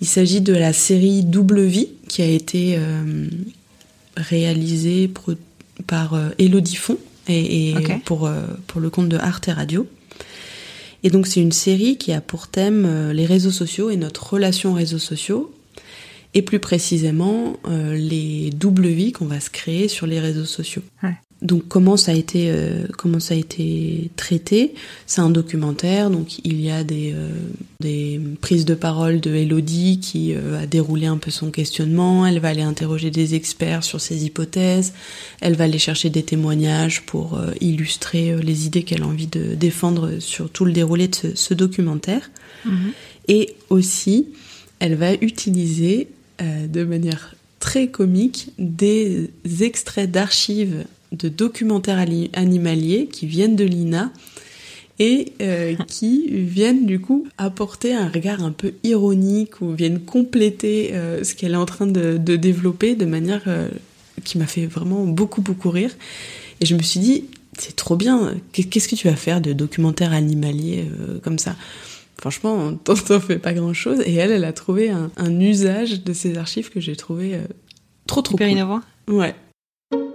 Il 0.00 0.06
s'agit 0.06 0.40
de 0.40 0.52
la 0.52 0.72
série 0.72 1.24
Double 1.24 1.62
Vie 1.62 1.88
qui 2.08 2.22
a 2.22 2.26
été 2.26 2.76
euh, 2.76 3.28
réalisée 4.16 5.10
par 5.86 6.14
euh, 6.14 6.30
Elodie 6.38 6.76
Font 6.76 6.98
et, 7.28 7.74
pour, 8.04 8.26
euh, 8.26 8.42
pour 8.66 8.80
le 8.80 8.90
compte 8.90 9.08
de 9.08 9.16
Arte 9.16 9.46
Radio. 9.46 9.86
Et 11.02 11.10
donc 11.10 11.26
c'est 11.26 11.40
une 11.40 11.52
série 11.52 11.98
qui 11.98 12.12
a 12.12 12.20
pour 12.20 12.48
thème 12.48 12.84
euh, 12.86 13.12
les 13.12 13.26
réseaux 13.26 13.50
sociaux 13.50 13.90
et 13.90 13.96
notre 13.96 14.32
relation 14.32 14.72
aux 14.72 14.74
réseaux 14.74 14.98
sociaux, 14.98 15.52
et 16.34 16.42
plus 16.42 16.58
précisément 16.58 17.56
les 17.66 18.50
doubles 18.50 18.88
vies 18.88 19.12
qu'on 19.12 19.24
va 19.24 19.40
se 19.40 19.48
créer 19.48 19.88
sur 19.88 20.06
les 20.06 20.20
réseaux 20.20 20.44
sociaux. 20.44 20.82
Ouais. 21.02 21.14
Donc 21.42 21.68
comment 21.68 21.98
ça 21.98 22.12
a 22.12 22.14
été 22.14 22.46
euh, 22.48 22.86
comment 22.96 23.20
ça 23.20 23.34
a 23.34 23.36
été 23.36 24.10
traité? 24.16 24.72
C'est 25.06 25.20
un 25.20 25.28
documentaire, 25.28 26.08
donc 26.08 26.38
il 26.44 26.62
y 26.62 26.70
a 26.70 26.82
des 26.82 27.12
euh, 27.14 27.28
des 27.80 28.18
prises 28.40 28.64
de 28.64 28.74
parole 28.74 29.20
de 29.20 29.34
Elodie 29.34 30.00
qui 30.00 30.32
euh, 30.34 30.62
a 30.62 30.66
déroulé 30.66 31.06
un 31.06 31.18
peu 31.18 31.30
son 31.30 31.50
questionnement. 31.50 32.26
Elle 32.26 32.40
va 32.40 32.48
aller 32.48 32.62
interroger 32.62 33.10
des 33.10 33.34
experts 33.34 33.84
sur 33.84 34.00
ses 34.00 34.24
hypothèses. 34.24 34.94
Elle 35.42 35.56
va 35.56 35.64
aller 35.64 35.78
chercher 35.78 36.08
des 36.08 36.22
témoignages 36.22 37.02
pour 37.02 37.34
euh, 37.34 37.52
illustrer 37.60 38.34
les 38.40 38.64
idées 38.64 38.82
qu'elle 38.82 39.02
a 39.02 39.06
envie 39.06 39.26
de 39.26 39.54
défendre 39.54 40.18
sur 40.20 40.48
tout 40.48 40.64
le 40.64 40.72
déroulé 40.72 41.08
de 41.08 41.14
ce, 41.14 41.34
ce 41.34 41.52
documentaire. 41.52 42.30
Mhm. 42.64 42.92
Et 43.28 43.56
aussi, 43.68 44.28
elle 44.78 44.94
va 44.94 45.12
utiliser 45.14 46.08
de 46.38 46.84
manière 46.84 47.34
très 47.60 47.88
comique 47.88 48.50
des 48.58 49.30
extraits 49.60 50.10
d'archives 50.10 50.84
de 51.12 51.28
documentaires 51.28 51.98
ali- 51.98 52.30
animaliers 52.34 53.06
qui 53.10 53.26
viennent 53.26 53.56
de 53.56 53.64
l'INA 53.64 54.12
et 54.98 55.32
euh, 55.40 55.74
qui 55.86 56.28
viennent 56.30 56.86
du 56.86 57.00
coup 57.00 57.26
apporter 57.38 57.94
un 57.94 58.08
regard 58.08 58.42
un 58.42 58.52
peu 58.52 58.72
ironique 58.82 59.60
ou 59.60 59.72
viennent 59.72 60.00
compléter 60.00 60.90
euh, 60.94 61.22
ce 61.24 61.34
qu'elle 61.34 61.52
est 61.52 61.56
en 61.56 61.66
train 61.66 61.86
de, 61.86 62.16
de 62.18 62.36
développer 62.36 62.94
de 62.94 63.04
manière 63.04 63.42
euh, 63.46 63.68
qui 64.24 64.38
m'a 64.38 64.46
fait 64.46 64.66
vraiment 64.66 65.04
beaucoup 65.04 65.42
beaucoup 65.42 65.70
rire. 65.70 65.94
Et 66.60 66.66
je 66.66 66.74
me 66.74 66.82
suis 66.82 67.00
dit, 67.00 67.24
c'est 67.58 67.76
trop 67.76 67.96
bien, 67.96 68.34
qu'est-ce 68.52 68.88
que 68.88 68.96
tu 68.96 69.08
vas 69.08 69.16
faire 69.16 69.40
de 69.40 69.52
documentaires 69.52 70.12
animaliers 70.12 70.86
euh, 71.00 71.18
comme 71.22 71.38
ça? 71.38 71.54
Franchement, 72.18 72.72
t'en 72.72 72.94
t'en 72.94 73.20
fais 73.20 73.38
pas 73.38 73.52
grand-chose. 73.52 74.00
Et 74.06 74.14
elle, 74.14 74.30
elle 74.30 74.44
a 74.44 74.54
trouvé 74.54 74.88
un, 74.88 75.10
un 75.18 75.38
usage 75.38 76.02
de 76.02 76.14
ces 76.14 76.38
archives 76.38 76.70
que 76.70 76.80
j'ai 76.80 76.96
trouvé 76.96 77.38
trop 78.06 78.22
trop 78.22 78.38
cool. 78.38 78.48
innovant. 78.48 78.80
Ouais. 79.08 79.34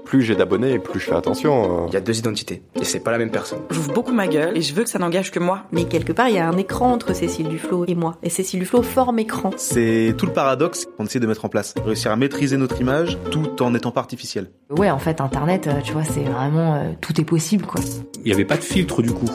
Plus 0.06 0.24
j'ai 0.24 0.36
d'abonnés, 0.36 0.78
plus 0.78 1.00
je 1.00 1.06
fais 1.06 1.16
attention. 1.16 1.88
Il 1.88 1.94
y 1.94 1.96
a 1.96 2.02
deux 2.02 2.20
identités, 2.20 2.64
et 2.76 2.84
c'est 2.84 3.00
pas 3.00 3.12
la 3.12 3.18
même 3.18 3.32
personne. 3.32 3.60
J'ouvre 3.70 3.94
beaucoup 3.94 4.12
ma 4.12 4.28
gueule 4.28 4.58
et 4.58 4.62
je 4.62 4.74
veux 4.74 4.84
que 4.84 4.90
ça 4.90 5.00
n'engage 5.00 5.32
que 5.32 5.40
moi. 5.40 5.64
Mais 5.72 5.86
quelque 5.86 6.12
part, 6.12 6.28
il 6.28 6.36
y 6.36 6.38
a 6.38 6.46
un 6.46 6.58
écran 6.58 6.92
entre 6.92 7.16
Cécile 7.16 7.48
Duflo 7.48 7.86
et 7.88 7.96
moi. 7.96 8.18
Et 8.22 8.30
Cécile 8.30 8.60
Duflo 8.60 8.82
forme 8.82 9.20
écran. 9.20 9.52
C'est 9.56 10.14
tout 10.18 10.26
le 10.26 10.34
paradoxe 10.34 10.86
qu'on 10.98 11.06
essaie 11.06 11.22
de 11.22 11.28
mettre 11.28 11.46
en 11.46 11.50
place. 11.50 11.76
Réussir 11.86 12.12
à 12.12 12.18
maîtriser 12.18 12.58
notre 12.58 12.82
image 12.82 13.18
tout 13.32 13.64
en 13.64 13.72
n'étant 13.72 13.92
pas 13.92 14.02
artificiel. 14.02 14.52
Ouais, 14.70 14.90
en 14.90 15.00
fait, 15.00 15.22
Internet, 15.22 15.68
euh, 15.68 15.80
tu 15.82 15.94
vois, 15.94 16.04
c'est 16.04 16.24
vraiment 16.24 16.76
euh, 16.76 16.92
tout 17.00 17.22
est 17.22 17.26
possible, 17.26 17.66
quoi. 17.66 17.80
Il 18.18 18.24
n'y 18.24 18.34
avait 18.34 18.44
pas 18.44 18.58
de 18.58 18.64
filtre 18.64 19.02
du 19.02 19.14
coup. 19.14 19.30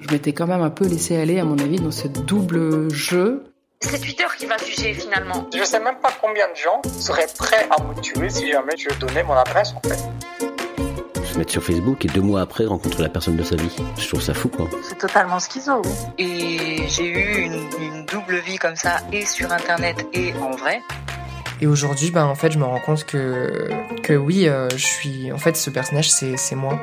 Je 0.00 0.10
m'étais 0.10 0.32
quand 0.32 0.48
même 0.48 0.62
un 0.62 0.70
peu 0.70 0.86
laissé 0.86 1.16
aller, 1.16 1.38
à 1.38 1.44
mon 1.44 1.58
avis, 1.58 1.76
dans 1.76 1.92
ce 1.92 2.08
double 2.08 2.92
jeu. 2.92 3.44
C'est 3.80 4.00
Twitter 4.00 4.24
qui 4.36 4.46
va 4.46 4.56
juger 4.58 4.92
finalement. 4.92 5.46
Je 5.56 5.62
sais 5.62 5.78
même 5.78 5.96
pas 6.02 6.10
combien 6.20 6.46
de 6.50 6.56
gens 6.56 6.82
seraient 6.98 7.28
prêts 7.38 7.68
à 7.70 7.82
me 7.82 7.94
tuer 8.00 8.28
si 8.28 8.50
jamais 8.50 8.76
je 8.76 8.88
donnais 8.98 9.22
mon 9.22 9.34
adresse 9.34 9.72
en 9.76 9.88
fait. 9.88 9.98
Se 11.24 11.38
mettre 11.38 11.52
sur 11.52 11.62
Facebook 11.62 12.04
et 12.04 12.08
deux 12.08 12.20
mois 12.20 12.40
après 12.40 12.66
rencontrer 12.66 13.04
la 13.04 13.08
personne 13.08 13.36
de 13.36 13.44
sa 13.44 13.56
vie. 13.56 13.74
Je 13.96 14.08
trouve 14.08 14.20
ça 14.20 14.34
fou 14.34 14.48
quoi. 14.48 14.68
C'est 14.82 14.98
totalement 14.98 15.38
schizo. 15.38 15.82
Et 16.18 16.88
j'ai 16.88 17.06
eu 17.06 17.44
une, 17.44 17.68
une 17.80 18.04
double 18.06 18.38
vie 18.38 18.56
comme 18.56 18.76
ça, 18.76 18.96
et 19.12 19.24
sur 19.24 19.52
internet 19.52 20.06
et 20.12 20.32
en 20.34 20.50
vrai. 20.50 20.82
Et 21.60 21.66
aujourd'hui, 21.66 22.12
ben, 22.12 22.24
en 22.24 22.36
fait, 22.36 22.52
je 22.52 22.58
me 22.58 22.64
rends 22.64 22.78
compte 22.78 23.04
que, 23.04 23.68
que 24.02 24.12
oui, 24.12 24.48
euh, 24.48 24.68
je 24.70 24.86
suis. 24.86 25.32
En 25.32 25.38
fait, 25.38 25.56
ce 25.56 25.70
personnage, 25.70 26.10
c'est, 26.10 26.36
c'est 26.36 26.54
moi. 26.54 26.78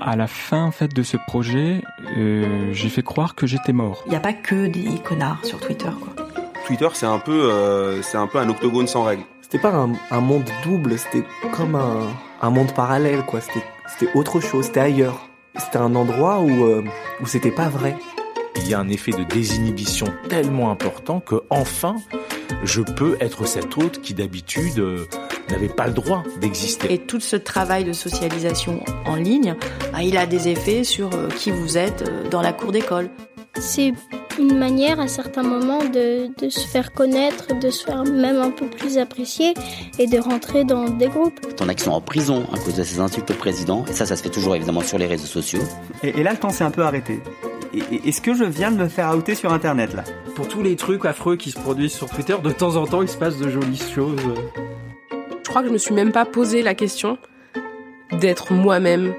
À 0.00 0.16
la 0.16 0.28
fin 0.28 0.64
en 0.64 0.70
fait, 0.70 0.88
de 0.94 1.02
ce 1.02 1.16
projet, 1.16 1.82
euh, 2.16 2.72
j'ai 2.72 2.88
fait 2.88 3.02
croire 3.02 3.34
que 3.34 3.46
j'étais 3.46 3.72
mort. 3.72 4.02
Il 4.06 4.10
n'y 4.10 4.16
a 4.16 4.20
pas 4.20 4.32
que 4.32 4.66
des 4.66 4.98
connards 5.04 5.44
sur 5.44 5.60
Twitter, 5.60 5.90
quoi. 6.00 6.09
Twitter, 6.70 6.88
c'est 6.92 7.06
un 7.06 7.18
peu, 7.18 7.50
euh, 7.50 8.00
c'est 8.00 8.16
un 8.16 8.28
peu 8.28 8.38
un 8.38 8.48
octogone 8.48 8.86
sans 8.86 9.02
règles. 9.02 9.24
C'était 9.40 9.58
pas 9.58 9.72
un, 9.74 9.90
un 10.12 10.20
monde 10.20 10.48
double, 10.62 10.96
c'était 10.96 11.24
comme 11.50 11.74
un, 11.74 12.06
un 12.40 12.50
monde 12.50 12.72
parallèle, 12.72 13.24
quoi. 13.26 13.40
C'était, 13.40 13.64
c'était 13.88 14.16
autre 14.16 14.38
chose, 14.38 14.66
c'était 14.66 14.78
ailleurs. 14.78 15.28
C'était 15.58 15.78
un 15.78 15.92
endroit 15.96 16.38
où, 16.38 16.48
euh, 16.48 16.84
où 17.20 17.26
c'était 17.26 17.50
pas 17.50 17.68
vrai. 17.68 17.96
Il 18.54 18.68
y 18.68 18.74
a 18.74 18.78
un 18.78 18.88
effet 18.88 19.10
de 19.10 19.24
désinhibition 19.24 20.06
tellement 20.28 20.70
important 20.70 21.18
que 21.18 21.42
enfin, 21.50 21.96
je 22.62 22.82
peux 22.82 23.16
être 23.18 23.46
cet 23.46 23.76
autre 23.76 24.00
qui 24.00 24.14
d'habitude 24.14 24.78
euh, 24.78 25.08
n'avait 25.50 25.68
pas 25.68 25.88
le 25.88 25.92
droit 25.92 26.22
d'exister. 26.40 26.92
Et 26.92 26.98
tout 26.98 27.18
ce 27.18 27.34
travail 27.34 27.82
de 27.82 27.92
socialisation 27.92 28.84
en 29.06 29.16
ligne, 29.16 29.56
bah, 29.92 30.04
il 30.04 30.16
a 30.16 30.26
des 30.26 30.46
effets 30.46 30.84
sur 30.84 31.12
euh, 31.14 31.26
qui 31.30 31.50
vous 31.50 31.76
êtes 31.76 32.02
euh, 32.02 32.28
dans 32.28 32.42
la 32.42 32.52
cour 32.52 32.70
d'école. 32.70 33.10
C'est 33.58 33.92
une 34.40 34.58
manière 34.58 34.98
à 35.00 35.06
certains 35.06 35.42
moments 35.42 35.84
de, 35.84 36.28
de 36.42 36.48
se 36.48 36.66
faire 36.66 36.92
connaître, 36.92 37.58
de 37.58 37.70
se 37.70 37.84
faire 37.84 38.04
même 38.04 38.38
un 38.40 38.50
peu 38.50 38.66
plus 38.66 38.96
apprécier 38.96 39.52
et 39.98 40.06
de 40.06 40.18
rentrer 40.18 40.64
dans 40.64 40.88
des 40.88 41.08
groupes. 41.08 41.40
T'en 41.56 41.68
as 41.68 41.74
qui 41.74 41.84
sont 41.84 41.92
en 41.92 42.00
prison 42.00 42.46
à 42.52 42.58
cause 42.58 42.74
de 42.74 42.82
ces 42.82 43.00
insultes 43.00 43.30
au 43.30 43.34
président, 43.34 43.84
et 43.88 43.92
ça, 43.92 44.06
ça 44.06 44.16
se 44.16 44.22
fait 44.22 44.30
toujours 44.30 44.56
évidemment 44.56 44.80
sur 44.80 44.98
les 44.98 45.06
réseaux 45.06 45.26
sociaux. 45.26 45.60
Et, 46.02 46.08
et 46.08 46.22
là, 46.22 46.32
le 46.32 46.38
temps 46.38 46.50
s'est 46.50 46.64
un 46.64 46.70
peu 46.70 46.82
arrêté. 46.82 47.20
Est-ce 48.04 48.20
que 48.20 48.34
je 48.34 48.44
viens 48.44 48.72
de 48.72 48.76
me 48.78 48.88
faire 48.88 49.14
outer 49.16 49.34
sur 49.34 49.52
Internet 49.52 49.94
là 49.94 50.04
Pour 50.34 50.48
tous 50.48 50.62
les 50.62 50.74
trucs 50.74 51.04
affreux 51.04 51.36
qui 51.36 51.50
se 51.50 51.58
produisent 51.58 51.92
sur 51.92 52.08
Twitter, 52.08 52.34
de 52.42 52.50
temps 52.50 52.76
en 52.76 52.86
temps, 52.86 53.02
il 53.02 53.08
se 53.08 53.18
passe 53.18 53.36
de 53.36 53.48
jolies 53.48 53.80
choses. 53.94 54.18
Je 55.44 55.48
crois 55.48 55.62
que 55.62 55.68
je 55.68 55.72
me 55.72 55.78
suis 55.78 55.94
même 55.94 56.12
pas 56.12 56.24
posé 56.24 56.62
la 56.62 56.74
question 56.74 57.18
d'être 58.12 58.52
moi-même 58.52 59.14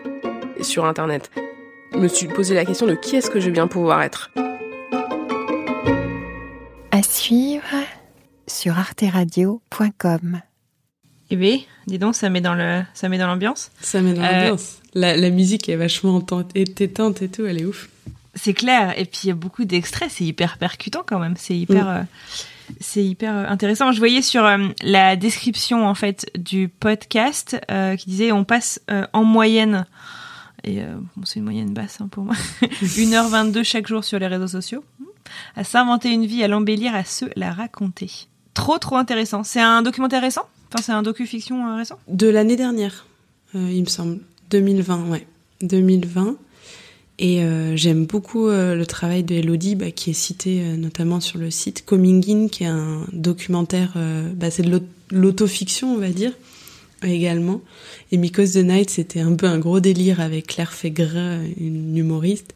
sur 0.62 0.86
Internet. 0.86 1.32
Je 1.94 2.00
me 2.00 2.08
suis 2.08 2.28
posé 2.28 2.56
la 2.56 2.66
question 2.66 2.88
de 2.88 2.96
qui 2.96 3.16
est-ce 3.16 3.30
que 3.30 3.40
je 3.40 3.46
vais 3.46 3.52
bien 3.52 3.68
pouvoir 3.68 4.02
être. 4.02 4.32
Suivre 7.16 7.66
sur 8.48 8.80
arteradio.com. 8.80 10.42
Eh 11.30 11.36
bien, 11.36 11.58
dis 11.88 12.00
donc, 12.00 12.16
ça 12.16 12.30
met 12.30 12.40
dans 12.40 12.54
le, 12.56 12.84
ça 12.94 13.10
met 13.10 13.18
dans 13.18 13.28
l'ambiance. 13.28 13.70
Ça 13.82 14.02
met 14.02 14.14
dans 14.14 14.24
Euh, 14.24 14.32
l'ambiance. 14.32 14.78
La, 14.94 15.18
la 15.18 15.30
musique 15.30 15.68
est 15.68 15.76
vachement 15.76 16.26
éteinte 16.56 17.22
et 17.22 17.28
tout, 17.30 17.46
elle 17.46 17.60
est 17.60 17.66
ouf. 17.66 17.90
C'est 18.36 18.54
clair. 18.54 18.98
Et 18.98 19.04
puis 19.04 19.20
il 19.26 19.28
y 19.28 19.32
a 19.32 19.36
beaucoup 19.36 19.66
d'extraits. 19.66 20.10
C'est 20.10 20.24
hyper 20.24 20.58
percutant 20.58 21.04
quand 21.06 21.20
même. 21.20 21.36
C'est 21.38 21.56
hyper, 21.58 21.90
euh, 21.90 22.02
c'est 22.80 23.04
hyper 23.04 23.36
euh, 23.36 23.46
intéressant. 23.46 23.92
Je 23.92 24.00
voyais 24.00 24.22
sur 24.22 24.46
euh, 24.46 24.70
la 24.82 25.18
description 25.18 25.86
en 25.86 25.96
fait 25.96 26.32
du 26.38 26.70
podcast 26.70 27.58
euh, 27.70 27.98
qui 27.98 28.10
disait 28.10 28.32
on 28.32 28.46
passe 28.46 28.80
euh, 28.90 29.06
en 29.12 29.26
moyenne. 29.26 29.86
Et 30.64 30.82
euh, 30.82 30.96
bon, 31.18 31.26
c'est 31.26 31.40
une 31.40 31.46
moyenne 31.46 31.74
basse 31.74 32.00
hein, 32.00 32.08
pour 32.10 32.24
moi. 32.24 32.36
1h22 32.82 33.64
chaque 33.66 33.88
jour 33.88 34.06
sur 34.06 34.18
les 34.18 34.28
réseaux 34.28 34.48
sociaux. 34.48 34.86
À 35.56 35.64
s'inventer 35.64 36.10
une 36.10 36.26
vie, 36.26 36.44
à 36.44 36.48
l'embellir, 36.48 36.96
à 36.96 37.04
se 37.04 37.26
la 37.36 37.52
raconter. 37.52 38.10
Trop, 38.54 38.78
trop 38.78 38.96
intéressant. 38.98 39.44
C'est 39.44 39.62
un 39.62 39.82
documentaire 39.82 40.22
récent? 40.22 40.44
Enfin, 40.74 40.84
c'est 40.84 40.92
un 40.92 41.02
docu-fiction 41.04 41.68
euh, 41.68 41.76
récent? 41.78 41.98
De 42.08 42.28
l'année 42.28 42.56
dernière, 42.56 43.06
euh, 43.56 43.70
il 43.72 43.82
me 43.82 43.86
semble. 43.88 44.20
2020, 44.50 45.10
ouais. 45.10 45.26
2020. 45.62 46.36
Et 47.20 47.44
euh, 47.44 47.76
j'aime 47.78 48.06
beaucoup 48.06 48.48
le 48.50 48.84
travail 48.86 49.24
de 49.24 49.36
Elodie, 49.36 49.76
bah, 49.76 49.92
qui 49.92 50.10
est 50.10 50.14
cité 50.14 50.64
notamment 50.76 51.20
sur 51.20 51.38
le 51.38 51.52
site 51.52 51.86
Coming 51.86 52.24
In, 52.30 52.48
qui 52.48 52.64
est 52.64 52.68
un 52.68 53.06
documentaire, 53.14 53.94
bah, 54.36 54.50
c'est 54.50 54.64
de 54.64 54.72
l'aut- 54.72 54.88
l'autofiction, 55.12 55.94
on 55.94 55.98
va 55.98 56.10
dire, 56.10 56.32
également. 57.04 57.62
Et 58.12 58.18
Mikos 58.18 58.54
the 58.54 58.58
Night, 58.64 58.90
c'était 58.90 59.20
un 59.20 59.36
peu 59.36 59.46
un 59.46 59.60
gros 59.60 59.80
délire 59.80 60.20
avec 60.20 60.48
Claire 60.48 60.74
Fégrin, 60.74 61.42
une 61.60 61.96
humoriste, 61.96 62.56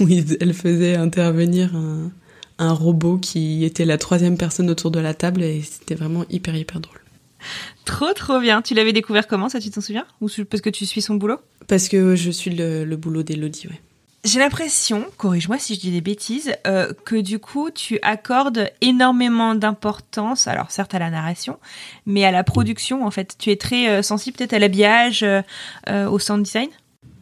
où 0.00 0.08
elle 0.08 0.54
faisait 0.54 0.96
intervenir 0.96 1.74
un, 1.74 2.10
un 2.58 2.72
robot 2.72 3.18
qui 3.18 3.64
était 3.64 3.84
la 3.84 3.98
troisième 3.98 4.36
personne 4.36 4.70
autour 4.70 4.90
de 4.90 5.00
la 5.00 5.14
table 5.14 5.42
et 5.42 5.62
c'était 5.62 5.94
vraiment 5.94 6.24
hyper 6.28 6.54
hyper 6.56 6.80
drôle. 6.80 7.00
Trop 7.84 8.12
trop 8.14 8.40
bien. 8.40 8.62
Tu 8.62 8.74
l'avais 8.74 8.92
découvert 8.92 9.26
comment 9.26 9.48
ça, 9.48 9.60
tu 9.60 9.70
t'en 9.70 9.80
souviens? 9.80 10.06
Ou 10.20 10.28
parce 10.50 10.60
que 10.60 10.70
tu 10.70 10.86
suis 10.86 11.00
son 11.00 11.14
boulot? 11.14 11.38
Parce 11.68 11.88
que 11.88 12.16
je 12.16 12.30
suis 12.30 12.50
le, 12.50 12.84
le 12.84 12.96
boulot 12.96 13.22
d'Elodie, 13.22 13.68
ouais. 13.68 13.80
J'ai 14.24 14.40
l'impression, 14.40 15.06
corrige-moi 15.16 15.58
si 15.58 15.76
je 15.76 15.80
dis 15.80 15.92
des 15.92 16.00
bêtises, 16.00 16.52
euh, 16.66 16.92
que 17.04 17.14
du 17.14 17.38
coup 17.38 17.70
tu 17.70 18.00
accordes 18.02 18.68
énormément 18.80 19.54
d'importance, 19.54 20.48
alors 20.48 20.72
certes 20.72 20.92
à 20.92 20.98
la 20.98 21.08
narration, 21.08 21.58
mais 22.04 22.24
à 22.24 22.32
la 22.32 22.42
production 22.42 23.06
en 23.06 23.12
fait. 23.12 23.36
Tu 23.38 23.50
es 23.50 23.56
très 23.56 23.88
euh, 23.88 24.02
sensible 24.02 24.36
peut-être 24.36 24.54
à 24.54 24.58
l'habillage, 24.58 25.22
euh, 25.22 26.08
au 26.08 26.18
sound 26.18 26.42
design? 26.42 26.68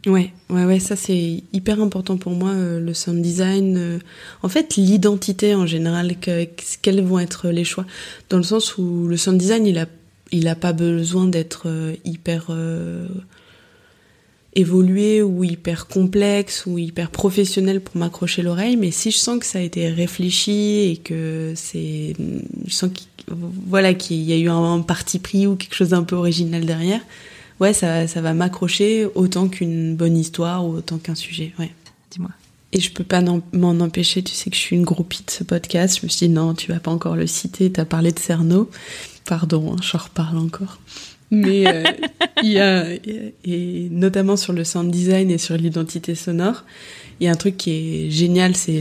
Ouais, 0.07 0.33
ouais, 0.51 0.65
ouais, 0.65 0.79
ça 0.79 0.95
c'est 0.95 1.43
hyper 1.53 1.81
important 1.81 2.17
pour 2.17 2.33
moi, 2.33 2.55
le 2.55 2.95
sound 2.95 3.21
design. 3.21 4.01
en 4.43 4.49
fait, 4.49 4.77
l'identité 4.77 5.55
en 5.55 5.67
général, 5.67 6.19
que, 6.21 6.47
quels 6.81 7.03
vont 7.03 7.19
être 7.19 7.49
les 7.49 7.65
choix. 7.65 7.87
Dans 8.31 8.37
le 8.37 8.45
sens 8.45 8.79
où 8.79 9.09
le 9.09 9.17
sound 9.17 9.37
design, 9.37 9.67
il 9.67 9.79
a, 9.79 9.87
il 10.31 10.47
a 10.47 10.55
pas 10.55 10.73
besoin 10.73 11.27
d'être 11.27 11.67
hyper 12.05 12.51
évolué 14.57 15.23
ou 15.23 15.45
hyper 15.45 15.87
complexe 15.87 16.65
ou 16.67 16.79
hyper 16.79 17.11
professionnel 17.11 17.83
pour 17.83 17.99
m'accrocher 17.99 18.43
l'oreille, 18.43 18.77
mais 18.77 18.91
si 18.91 19.11
je 19.11 19.19
sens 19.19 19.39
que 19.39 19.45
ça 19.45 19.59
a 19.59 19.63
été 19.63 19.89
réfléchi 19.89 20.91
et 20.91 20.97
que 20.97 21.53
c'est, 21.55 22.15
je 22.67 22.73
sens 22.73 22.91
qu'il 22.91 24.23
y 24.23 24.33
a 24.33 24.37
eu 24.37 24.49
un, 24.49 24.81
parti 24.81 25.19
pris 25.19 25.47
ou 25.47 25.57
quelque 25.57 25.75
chose 25.75 25.91
d'un 25.91 26.05
peu 26.05 26.17
original 26.17 26.65
derrière, 26.65 27.03
ouais, 27.61 27.73
ça, 27.73 28.07
ça 28.07 28.21
va 28.21 28.35
m'accrocher 28.35 29.07
autant 29.15 29.49
qu'une 29.49 29.97
bonne 29.97 30.17
histoire 30.17 30.65
ou 30.65 30.75
autant 30.75 30.99
qu'un 30.99 31.15
sujet, 31.15 31.53
ouais. 31.59 31.73
Dis-moi. 32.11 32.31
Et 32.73 32.81
je 32.81 32.93
peux 32.93 33.05
pas 33.05 33.23
m'en 33.23 33.81
empêcher, 33.81 34.23
tu 34.23 34.35
sais 34.35 34.51
que 34.51 34.57
je 34.57 34.61
suis 34.61 34.77
une 34.77 34.85
groupie 34.85 35.23
de 35.25 35.31
ce 35.31 35.45
podcast. 35.45 35.99
Je 36.01 36.07
me 36.07 36.11
suis 36.11 36.27
dit 36.27 36.33
non, 36.33 36.55
tu 36.55 36.73
vas 36.73 36.81
pas 36.81 36.91
encore 36.91 37.17
le 37.17 37.27
citer, 37.27 37.71
t'as 37.71 37.85
parlé 37.85 38.13
de 38.13 38.19
Cerno. 38.19 38.69
Pardon, 39.25 39.73
hein, 39.73 39.77
je 39.83 39.97
reparle 39.97 40.39
encore. 40.39 40.79
Mais 41.31 41.67
euh, 41.67 41.85
il 42.43 42.53
y 42.53 42.59
a, 42.61 42.87
et 43.45 43.89
notamment 43.91 44.37
sur 44.37 44.53
le 44.53 44.65
sound 44.65 44.91
design 44.91 45.31
et 45.31 45.39
sur 45.39 45.57
l'identité 45.57 46.15
sonore, 46.15 46.65
il 47.19 47.25
y 47.25 47.29
a 47.29 47.33
un 47.33 47.37
truc 47.37 47.57
qui 47.57 47.71
est 47.71 48.11
génial, 48.11 48.57
c'est 48.57 48.81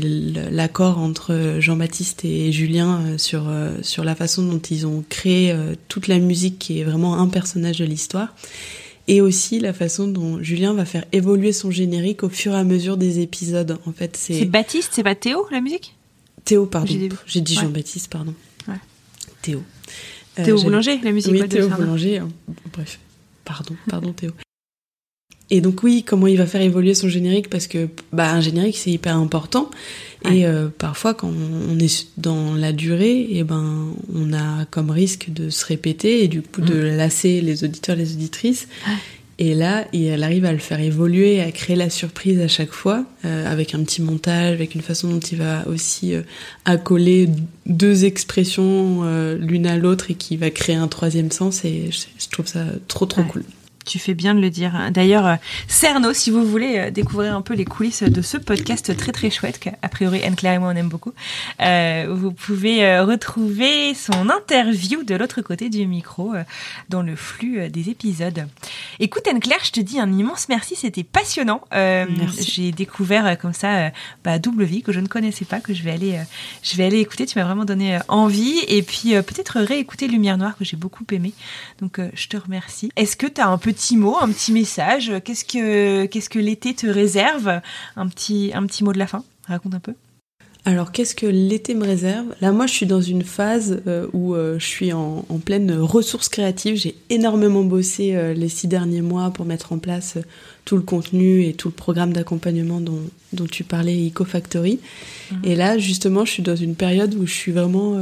l'accord 0.51 0.99
entre 0.99 1.57
Jean-Baptiste 1.59 2.25
et 2.25 2.51
Julien 2.51 3.01
euh, 3.01 3.17
sur, 3.17 3.47
euh, 3.47 3.77
sur 3.81 4.03
la 4.03 4.13
façon 4.13 4.43
dont 4.43 4.59
ils 4.59 4.85
ont 4.85 5.03
créé 5.09 5.55
toute 5.87 6.07
la 6.07 6.19
musique 6.19 6.59
qui 6.59 6.79
est 6.79 6.83
vraiment 6.83 7.19
un 7.19 7.27
personnage 7.27 7.79
de 7.79 7.85
l'histoire. 7.85 8.35
Et 9.07 9.21
aussi 9.21 9.59
la 9.59 9.71
façon 9.71 10.07
dont 10.07 10.41
Julien 10.41 10.73
va 10.73 10.83
faire 10.83 11.05
évoluer 11.11 11.51
son 11.51 11.69
générique 11.69 12.23
au 12.23 12.29
fur 12.29 12.53
et 12.53 12.57
à 12.57 12.63
mesure 12.63 12.97
des 12.97 13.19
épisodes. 13.19 13.77
En 13.85 13.91
fait, 13.91 14.17
c'est. 14.17 14.39
C'est 14.39 14.45
Baptiste, 14.45 14.93
c'est 14.93 15.03
pas 15.03 15.13
Théo 15.13 15.45
la 15.51 15.61
musique? 15.61 15.93
Théo, 16.43 16.65
pardon. 16.65 16.93
J'ai 17.27 17.41
dit 17.41 17.53
Jean-Baptiste, 17.53 18.09
pardon. 18.09 18.33
Ouais. 18.67 18.79
Théo. 19.43 19.61
Théo 20.35 20.61
Boulanger, 20.61 20.99
la 21.03 21.11
musique. 21.11 21.31
Oui, 21.31 21.47
Théo 21.47 21.69
Boulanger. 21.69 22.19
Hein. 22.19 22.29
Bref, 22.73 22.99
pardon, 23.43 23.75
pardon 23.89 24.13
Théo. 24.13 24.31
Et 25.51 25.61
donc 25.61 25.83
oui, 25.83 26.03
comment 26.03 26.27
il 26.27 26.37
va 26.37 26.47
faire 26.47 26.61
évoluer 26.61 26.95
son 26.95 27.07
générique? 27.07 27.49
Parce 27.49 27.67
que 27.67 27.87
bah 28.11 28.31
un 28.31 28.41
générique 28.41 28.77
c'est 28.77 28.89
hyper 28.91 29.15
important 29.15 29.69
et 30.23 30.47
euh, 30.47 30.69
parfois 30.75 31.13
quand 31.13 31.29
on 31.29 31.77
est 31.77 32.07
dans 32.17 32.55
la 32.55 32.71
durée, 32.71 33.19
et 33.19 33.39
eh 33.39 33.43
ben 33.43 33.93
on 34.13 34.33
a 34.33 34.65
comme 34.71 34.89
risque 34.89 35.31
de 35.31 35.51
se 35.51 35.65
répéter 35.65 36.23
et 36.23 36.27
du 36.27 36.41
coup 36.41 36.61
de 36.61 36.73
mm. 36.73 36.97
lasser 36.97 37.41
les 37.41 37.63
auditeurs, 37.63 37.95
les 37.95 38.13
auditrices. 38.13 38.67
Et 39.37 39.53
là, 39.53 39.85
elle 39.93 40.23
arrive 40.23 40.45
à 40.45 40.53
le 40.53 40.59
faire 40.59 40.79
évoluer, 40.79 41.41
à 41.41 41.51
créer 41.51 41.75
la 41.75 41.89
surprise 41.89 42.39
à 42.39 42.47
chaque 42.47 42.71
fois, 42.71 43.03
euh, 43.25 43.51
avec 43.51 43.75
un 43.75 43.83
petit 43.83 44.01
montage, 44.01 44.53
avec 44.53 44.75
une 44.75 44.81
façon 44.81 45.09
dont 45.09 45.19
il 45.19 45.37
va 45.37 45.67
aussi 45.67 46.13
euh, 46.13 46.21
accoler 46.63 47.29
deux 47.65 48.05
expressions 48.05 49.01
euh, 49.03 49.37
l'une 49.37 49.67
à 49.67 49.75
l'autre 49.75 50.09
et 50.09 50.13
qui 50.13 50.37
va 50.37 50.51
créer 50.51 50.75
un 50.75 50.87
troisième 50.87 51.31
sens. 51.31 51.65
Et 51.65 51.89
je, 51.91 52.29
trouve 52.29 52.47
ça 52.47 52.63
trop 52.87 53.05
trop 53.05 53.23
cool. 53.23 53.43
Tu 53.85 53.99
fais 53.99 54.15
bien 54.15 54.33
de 54.33 54.41
le 54.41 54.49
dire. 54.49 54.73
D'ailleurs, 54.89 55.27
euh, 55.27 55.35
Cerno, 55.67 56.11
si 56.11 56.31
vous 56.31 56.43
voulez 56.43 56.77
euh, 56.77 56.91
découvrir 56.91 57.35
un 57.35 57.41
peu 57.41 57.53
les 57.53 57.65
coulisses 57.65 58.01
de 58.01 58.21
ce 58.23 58.37
podcast 58.37 58.97
très 58.97 59.11
très 59.11 59.29
chouette, 59.29 59.59
qu'a 59.59 59.87
priori 59.89 60.23
Anne-Claire 60.23 60.53
et 60.53 60.59
moi 60.59 60.69
on 60.73 60.75
aime 60.75 60.89
beaucoup, 60.89 61.13
euh, 61.61 62.07
vous 62.09 62.31
pouvez 62.31 62.99
retrouver 62.99 63.93
son 63.93 64.29
interview 64.29 65.03
de 65.03 65.13
l'autre 65.13 65.41
côté 65.43 65.69
du 65.69 65.85
micro 65.85 66.33
dans 66.89 67.03
le 67.03 67.15
flux 67.15 67.69
des 67.69 67.89
épisodes. 67.89 68.47
Écoute 68.99 69.27
Anne-Claire, 69.27 69.59
je 69.63 69.71
te 69.71 69.79
dis 69.79 69.99
un 69.99 70.11
immense 70.11 70.49
merci, 70.49 70.75
c'était 70.75 71.03
passionnant. 71.03 71.61
J'ai 72.39 72.71
découvert 72.71 73.37
comme 73.37 73.53
ça 73.53 73.91
bah, 74.23 74.39
Double 74.39 74.63
Vie 74.63 74.81
que 74.81 74.91
je 74.91 74.99
ne 74.99 75.07
connaissais 75.07 75.45
pas, 75.45 75.59
que 75.59 75.73
je 75.73 75.83
vais 75.83 75.91
aller, 75.91 76.19
je 76.63 76.75
vais 76.75 76.85
aller 76.85 76.99
écouter. 76.99 77.27
Tu 77.27 77.37
m'as 77.37 77.45
vraiment 77.45 77.65
donné 77.65 77.99
envie 78.07 78.59
et 78.67 78.81
puis 78.81 79.11
peut-être 79.11 79.59
réécouter 79.59 80.07
Lumière 80.07 80.37
Noire 80.37 80.57
que 80.57 80.65
j'ai 80.65 80.77
beaucoup 80.77 81.05
aimé. 81.11 81.33
Donc 81.79 81.99
je 82.13 82.27
te 82.27 82.37
remercie. 82.37 82.91
Est-ce 82.95 83.15
que 83.15 83.27
tu 83.27 83.41
as 83.41 83.47
un 83.47 83.57
peu 83.57 83.74
petit 83.75 83.97
mot, 83.97 84.15
un 84.19 84.29
petit 84.29 84.51
message. 84.51 85.11
Qu'est-ce 85.23 85.45
que, 85.45 86.05
qu'est-ce 86.05 86.29
que 86.29 86.39
l'été 86.39 86.73
te 86.73 86.87
réserve? 86.87 87.61
Un 87.95 88.07
petit, 88.07 88.51
un 88.53 88.65
petit 88.65 88.83
mot 88.83 88.93
de 88.93 88.99
la 88.99 89.07
fin. 89.07 89.23
Raconte 89.47 89.75
un 89.75 89.79
peu. 89.79 89.93
Alors, 90.67 90.91
qu'est-ce 90.91 91.13
que 91.13 91.27
l'été 91.27 91.75
me 91.75 91.85
réserve? 91.85 92.33
Là, 92.41 92.51
moi, 92.51 92.65
je 92.65 92.73
suis 92.73 92.87
dans 92.87 93.01
une 93.01 93.21
phase 93.21 93.83
euh, 93.85 94.07
où 94.13 94.33
euh, 94.33 94.57
je 94.57 94.65
suis 94.65 94.91
en, 94.93 95.23
pleine 95.45 95.71
ressource 95.73 96.27
créative. 96.27 96.75
J'ai 96.75 96.95
énormément 97.11 97.63
bossé 97.63 98.15
euh, 98.15 98.33
les 98.33 98.49
six 98.49 98.67
derniers 98.67 99.03
mois 99.03 99.29
pour 99.29 99.45
mettre 99.45 99.73
en 99.73 99.77
place 99.77 100.17
tout 100.63 100.75
le 100.75 100.81
contenu 100.81 101.45
et 101.45 101.53
tout 101.53 101.67
le 101.67 101.73
programme 101.73 102.13
d'accompagnement 102.13 102.81
dont, 102.81 103.01
dont 103.33 103.45
tu 103.45 103.63
parlais, 103.63 104.07
EcoFactory. 104.07 104.79
Mmh. 105.29 105.35
Et 105.43 105.55
là, 105.55 105.77
justement, 105.77 106.25
je 106.25 106.31
suis 106.31 106.43
dans 106.43 106.55
une 106.55 106.73
période 106.73 107.13
où 107.13 107.27
je 107.27 107.33
suis 107.33 107.51
vraiment 107.51 107.99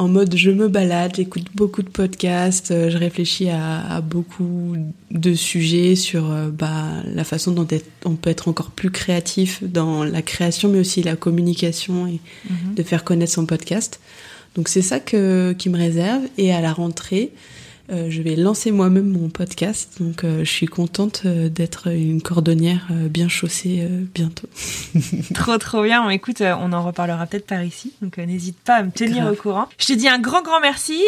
en 0.00 0.08
mode 0.08 0.34
je 0.34 0.50
me 0.50 0.68
balade, 0.68 1.12
j'écoute 1.16 1.48
beaucoup 1.54 1.82
de 1.82 1.90
podcasts, 1.90 2.70
euh, 2.70 2.88
je 2.88 2.96
réfléchis 2.96 3.50
à, 3.50 4.00
beaucoup 4.00 4.74
de 5.10 5.34
sujets 5.34 5.94
sur 5.94 6.30
euh, 6.30 6.48
bah, 6.48 7.02
la 7.04 7.22
façon 7.22 7.52
dont 7.52 7.68
on 8.06 8.14
peut 8.14 8.30
être 8.30 8.48
encore 8.48 8.70
plus 8.70 8.90
créatif 8.90 9.62
dans 9.62 10.02
la 10.02 10.22
création, 10.22 10.70
mais 10.70 10.78
aussi 10.78 11.02
la 11.02 11.16
communication 11.16 12.06
et 12.06 12.18
mhm. 12.48 12.74
de 12.76 12.82
faire 12.82 13.04
connaître 13.04 13.32
son 13.32 13.44
podcast. 13.44 14.00
Donc 14.54 14.68
c'est 14.68 14.82
ça 14.82 15.00
que, 15.00 15.54
qui 15.58 15.68
me 15.68 15.76
réserve. 15.76 16.22
Et 16.38 16.50
à 16.50 16.62
la 16.62 16.72
rentrée, 16.72 17.32
euh, 17.92 18.06
je 18.08 18.22
vais 18.22 18.36
lancer 18.36 18.70
moi-même 18.70 19.08
mon 19.08 19.28
podcast, 19.28 19.96
donc 19.98 20.22
euh, 20.22 20.40
je 20.44 20.50
suis 20.50 20.66
contente 20.66 21.22
euh, 21.24 21.48
d'être 21.48 21.88
une 21.88 22.22
cordonnière 22.22 22.86
bien 23.10 23.28
chaussée 23.28 23.88
bientôt. 24.14 24.48
trop 25.34 25.58
trop 25.58 25.82
bien. 25.82 26.08
écoute, 26.10 26.40
on 26.40 26.72
en 26.72 26.84
reparlera 26.84 27.26
peut-être 27.26 27.46
par 27.46 27.62
ici, 27.64 27.92
donc 28.00 28.18
n'hésite 28.18 28.58
pas 28.60 28.76
à 28.76 28.82
me 28.84 28.92
tenir 28.92 29.26
au 29.26 29.34
courant. 29.34 29.66
Je 29.78 29.86
te 29.86 29.92
dis 29.92 30.08
un 30.08 30.18
grand 30.18 30.42
grand 30.42 30.60
merci. 30.60 31.00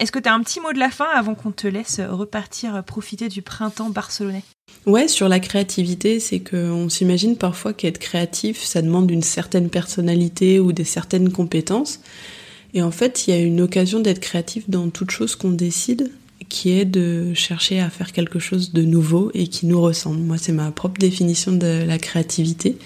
Est-ce 0.00 0.10
que 0.10 0.18
tu 0.18 0.28
as 0.28 0.34
un 0.34 0.40
petit 0.42 0.60
mot 0.60 0.72
de 0.72 0.78
la 0.78 0.90
fin 0.90 1.06
avant 1.14 1.34
qu'on 1.34 1.52
te 1.52 1.68
laisse 1.68 2.00
repartir 2.00 2.82
profiter 2.84 3.28
du 3.28 3.42
printemps 3.42 3.90
barcelonais? 3.90 4.42
Ouais, 4.86 5.08
sur 5.08 5.28
la 5.28 5.40
créativité, 5.40 6.20
c'est 6.20 6.40
qu'on 6.40 6.88
s'imagine 6.88 7.36
parfois 7.36 7.72
qu'être 7.72 7.98
créatif, 7.98 8.62
ça 8.62 8.82
demande 8.82 9.10
une 9.10 9.22
certaine 9.22 9.70
personnalité 9.70 10.58
ou 10.58 10.72
des 10.72 10.84
certaines 10.84 11.30
compétences. 11.30 12.00
Et 12.74 12.82
en 12.82 12.90
fait, 12.90 13.26
il 13.26 13.34
y 13.34 13.36
a 13.36 13.40
une 13.40 13.60
occasion 13.60 14.00
d'être 14.00 14.20
créatif 14.20 14.68
dans 14.68 14.90
toute 14.90 15.12
chose 15.12 15.36
qu'on 15.36 15.52
décide 15.52 16.10
qui 16.48 16.70
est 16.70 16.84
de 16.84 17.34
chercher 17.34 17.80
à 17.80 17.90
faire 17.90 18.12
quelque 18.12 18.38
chose 18.38 18.72
de 18.72 18.82
nouveau 18.82 19.30
et 19.34 19.46
qui 19.48 19.66
nous 19.66 19.80
ressemble. 19.80 20.20
Moi, 20.20 20.38
c'est 20.38 20.52
ma 20.52 20.70
propre 20.70 20.98
définition 20.98 21.52
de 21.52 21.84
la 21.86 21.98
créativité. 21.98 22.76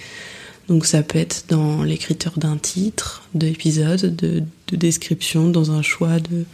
Donc 0.68 0.84
ça 0.84 1.02
peut 1.02 1.18
être 1.18 1.44
dans 1.48 1.82
l'écriture 1.82 2.32
d'un 2.36 2.58
titre, 2.58 3.22
d'épisode, 3.34 4.14
de, 4.14 4.42
de, 4.68 4.76
description, 4.76 5.48
dans 5.48 5.70
un 5.70 5.82
choix 5.82 6.20
de 6.20 6.44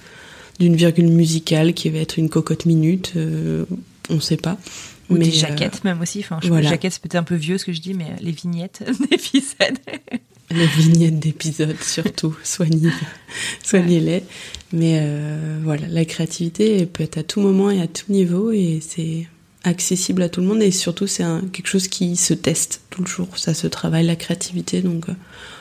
d'une 0.60 0.76
virgule 0.76 1.08
musicale 1.08 1.74
qui 1.74 1.90
va 1.90 1.98
être 1.98 2.16
une 2.16 2.28
cocotte 2.28 2.64
minute, 2.64 3.14
euh, 3.16 3.64
on 4.08 4.14
ne 4.14 4.20
sait 4.20 4.36
pas. 4.36 4.56
Ou 5.10 5.14
mais 5.14 5.24
des 5.24 5.30
euh, 5.30 5.40
jaquettes 5.48 5.82
même 5.82 6.00
aussi. 6.00 6.20
Enfin, 6.20 6.38
je 6.42 6.48
voilà. 6.48 6.70
jaquettes 6.70 6.92
c'est 6.92 7.02
peut-être 7.02 7.16
un 7.16 7.24
peu 7.24 7.34
vieux 7.34 7.58
ce 7.58 7.64
que 7.64 7.72
je 7.72 7.80
dis, 7.80 7.92
mais 7.92 8.14
les 8.20 8.30
vignettes 8.30 8.84
d'épisodes. 9.10 9.78
Les 10.54 10.66
vignettes 10.66 11.18
d'épisodes 11.18 11.76
surtout, 11.82 12.36
soignez, 12.42 12.90
soignez-les. 13.62 14.22
Mais 14.72 14.98
euh, 15.02 15.58
voilà, 15.62 15.86
la 15.88 16.04
créativité 16.04 16.86
peut 16.86 17.02
être 17.02 17.18
à 17.18 17.22
tout 17.22 17.40
moment 17.40 17.70
et 17.70 17.80
à 17.80 17.86
tout 17.86 18.10
niveau 18.10 18.50
et 18.50 18.80
c'est 18.86 19.26
accessible 19.62 20.22
à 20.22 20.28
tout 20.28 20.40
le 20.40 20.46
monde 20.46 20.62
et 20.62 20.70
surtout 20.70 21.06
c'est 21.06 21.24
quelque 21.52 21.68
chose 21.68 21.88
qui 21.88 22.16
se 22.16 22.34
teste 22.34 22.82
tout 22.90 23.02
le 23.02 23.06
jour. 23.06 23.38
Ça 23.38 23.54
se 23.54 23.66
travaille 23.66 24.06
la 24.06 24.16
créativité 24.16 24.82
donc 24.82 25.08
euh, 25.08 25.14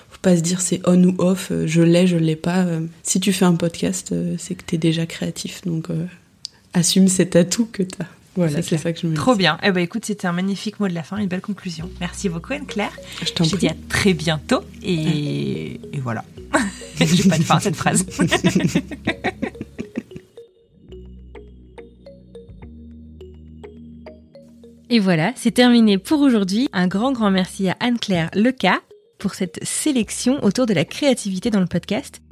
faut 0.09 0.19
pas 0.21 0.35
se 0.35 0.41
dire 0.41 0.61
c'est 0.61 0.81
on 0.85 1.01
ou 1.03 1.15
off, 1.19 1.49
euh, 1.51 1.67
je 1.67 1.81
l'ai, 1.81 2.07
je 2.07 2.17
l'ai 2.17 2.35
pas. 2.35 2.65
Si 3.03 3.19
tu 3.19 3.33
fais 3.33 3.45
un 3.45 3.55
podcast, 3.55 4.13
c'est 4.37 4.55
que 4.55 4.63
tu 4.65 4.75
es 4.75 4.77
déjà 4.77 5.05
créatif 5.05 5.61
donc 5.65 5.87
assume 6.73 7.07
cet 7.07 7.35
atout 7.35 7.67
que 7.71 7.83
tu 7.83 8.01
as. 8.01 8.22
Trop 9.15 9.35
bien. 9.35 9.57
Eh 9.61 9.71
ben, 9.71 9.81
écoute, 9.81 10.05
c'était 10.05 10.27
un 10.27 10.31
magnifique 10.31 10.79
mot 10.79 10.87
de 10.87 10.93
la 10.93 11.03
fin, 11.03 11.17
une 11.17 11.27
belle 11.27 11.41
conclusion. 11.41 11.89
Merci 11.99 12.29
beaucoup, 12.29 12.53
Anne-Claire. 12.53 12.97
Je 13.23 13.31
t'en 13.31 13.43
dis 13.43 13.67
à 13.67 13.75
très 13.89 14.13
bientôt. 14.13 14.61
Et, 14.81 15.81
voilà. 16.01 16.23
J'ai 16.99 17.29
pas 17.29 17.37
de 17.37 17.43
fin 17.43 17.57
à 17.57 17.59
cette 17.59 17.75
phrase. 17.75 18.03
et 24.89 24.97
voilà, 24.99 25.33
c'est 25.35 25.51
terminé 25.51 25.99
pour 25.99 26.21
aujourd'hui. 26.21 26.69
Un 26.73 26.87
grand, 26.87 27.11
grand 27.11 27.29
merci 27.29 27.69
à 27.69 27.77
Anne-Claire 27.79 28.31
Leca 28.33 28.81
pour 29.19 29.35
cette 29.35 29.63
sélection 29.63 30.43
autour 30.43 30.65
de 30.65 30.73
la 30.73 30.85
créativité 30.85 31.51
dans 31.51 31.59
le 31.59 31.67
podcast. 31.67 32.22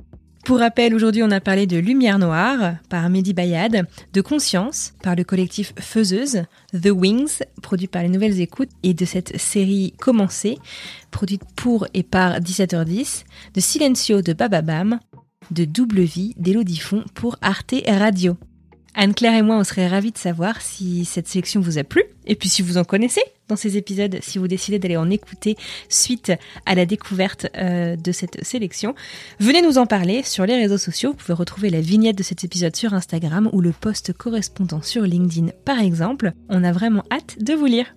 Pour 0.45 0.57
rappel, 0.57 0.95
aujourd'hui, 0.95 1.21
on 1.21 1.29
a 1.29 1.39
parlé 1.39 1.67
de 1.67 1.77
Lumière 1.77 2.17
Noire 2.17 2.73
par 2.89 3.07
Mehdi 3.09 3.33
Bayad, 3.33 3.85
de 4.11 4.21
Conscience 4.21 4.93
par 5.03 5.15
le 5.15 5.23
collectif 5.23 5.73
Faiseuse, 5.77 6.43
The 6.73 6.89
Wings, 6.89 7.43
produit 7.61 7.87
par 7.87 8.01
les 8.01 8.09
Nouvelles 8.09 8.41
Écoutes, 8.41 8.71
et 8.81 8.95
de 8.95 9.05
cette 9.05 9.37
série 9.37 9.93
Commencée, 9.99 10.57
produite 11.11 11.43
pour 11.55 11.85
et 11.93 12.03
par 12.03 12.39
17h10, 12.39 13.23
de 13.53 13.59
Silencio 13.61 14.21
de 14.23 14.33
Bababam, 14.33 14.99
de 15.51 15.65
Double 15.65 16.01
Vie 16.01 16.33
d'Elodie 16.37 16.79
Font 16.79 17.03
pour 17.13 17.37
Arte 17.41 17.75
Radio. 17.87 18.35
Anne-Claire 18.93 19.35
et 19.35 19.41
moi, 19.41 19.57
on 19.57 19.63
serait 19.63 19.87
ravis 19.87 20.11
de 20.11 20.17
savoir 20.17 20.61
si 20.61 21.05
cette 21.05 21.27
sélection 21.27 21.61
vous 21.61 21.77
a 21.77 21.83
plu, 21.83 22.03
et 22.25 22.35
puis 22.35 22.49
si 22.49 22.61
vous 22.61 22.77
en 22.77 22.83
connaissez 22.83 23.21
dans 23.47 23.55
ces 23.55 23.77
épisodes, 23.77 24.17
si 24.21 24.37
vous 24.37 24.47
décidez 24.47 24.79
d'aller 24.79 24.97
en 24.97 25.09
écouter 25.09 25.55
suite 25.89 26.31
à 26.65 26.75
la 26.75 26.85
découverte 26.85 27.47
euh, 27.57 27.95
de 27.95 28.11
cette 28.11 28.43
sélection. 28.43 28.93
Venez 29.39 29.61
nous 29.61 29.77
en 29.77 29.85
parler 29.85 30.23
sur 30.23 30.45
les 30.45 30.55
réseaux 30.55 30.77
sociaux. 30.77 31.11
Vous 31.11 31.17
pouvez 31.17 31.33
retrouver 31.33 31.69
la 31.69 31.81
vignette 31.81 32.17
de 32.17 32.23
cet 32.23 32.43
épisode 32.43 32.75
sur 32.75 32.93
Instagram 32.93 33.49
ou 33.51 33.61
le 33.61 33.71
post 33.71 34.13
correspondant 34.13 34.81
sur 34.81 35.03
LinkedIn 35.03 35.51
par 35.65 35.79
exemple. 35.79 36.33
On 36.49 36.63
a 36.63 36.71
vraiment 36.71 37.03
hâte 37.11 37.37
de 37.41 37.53
vous 37.53 37.65
lire. 37.65 37.87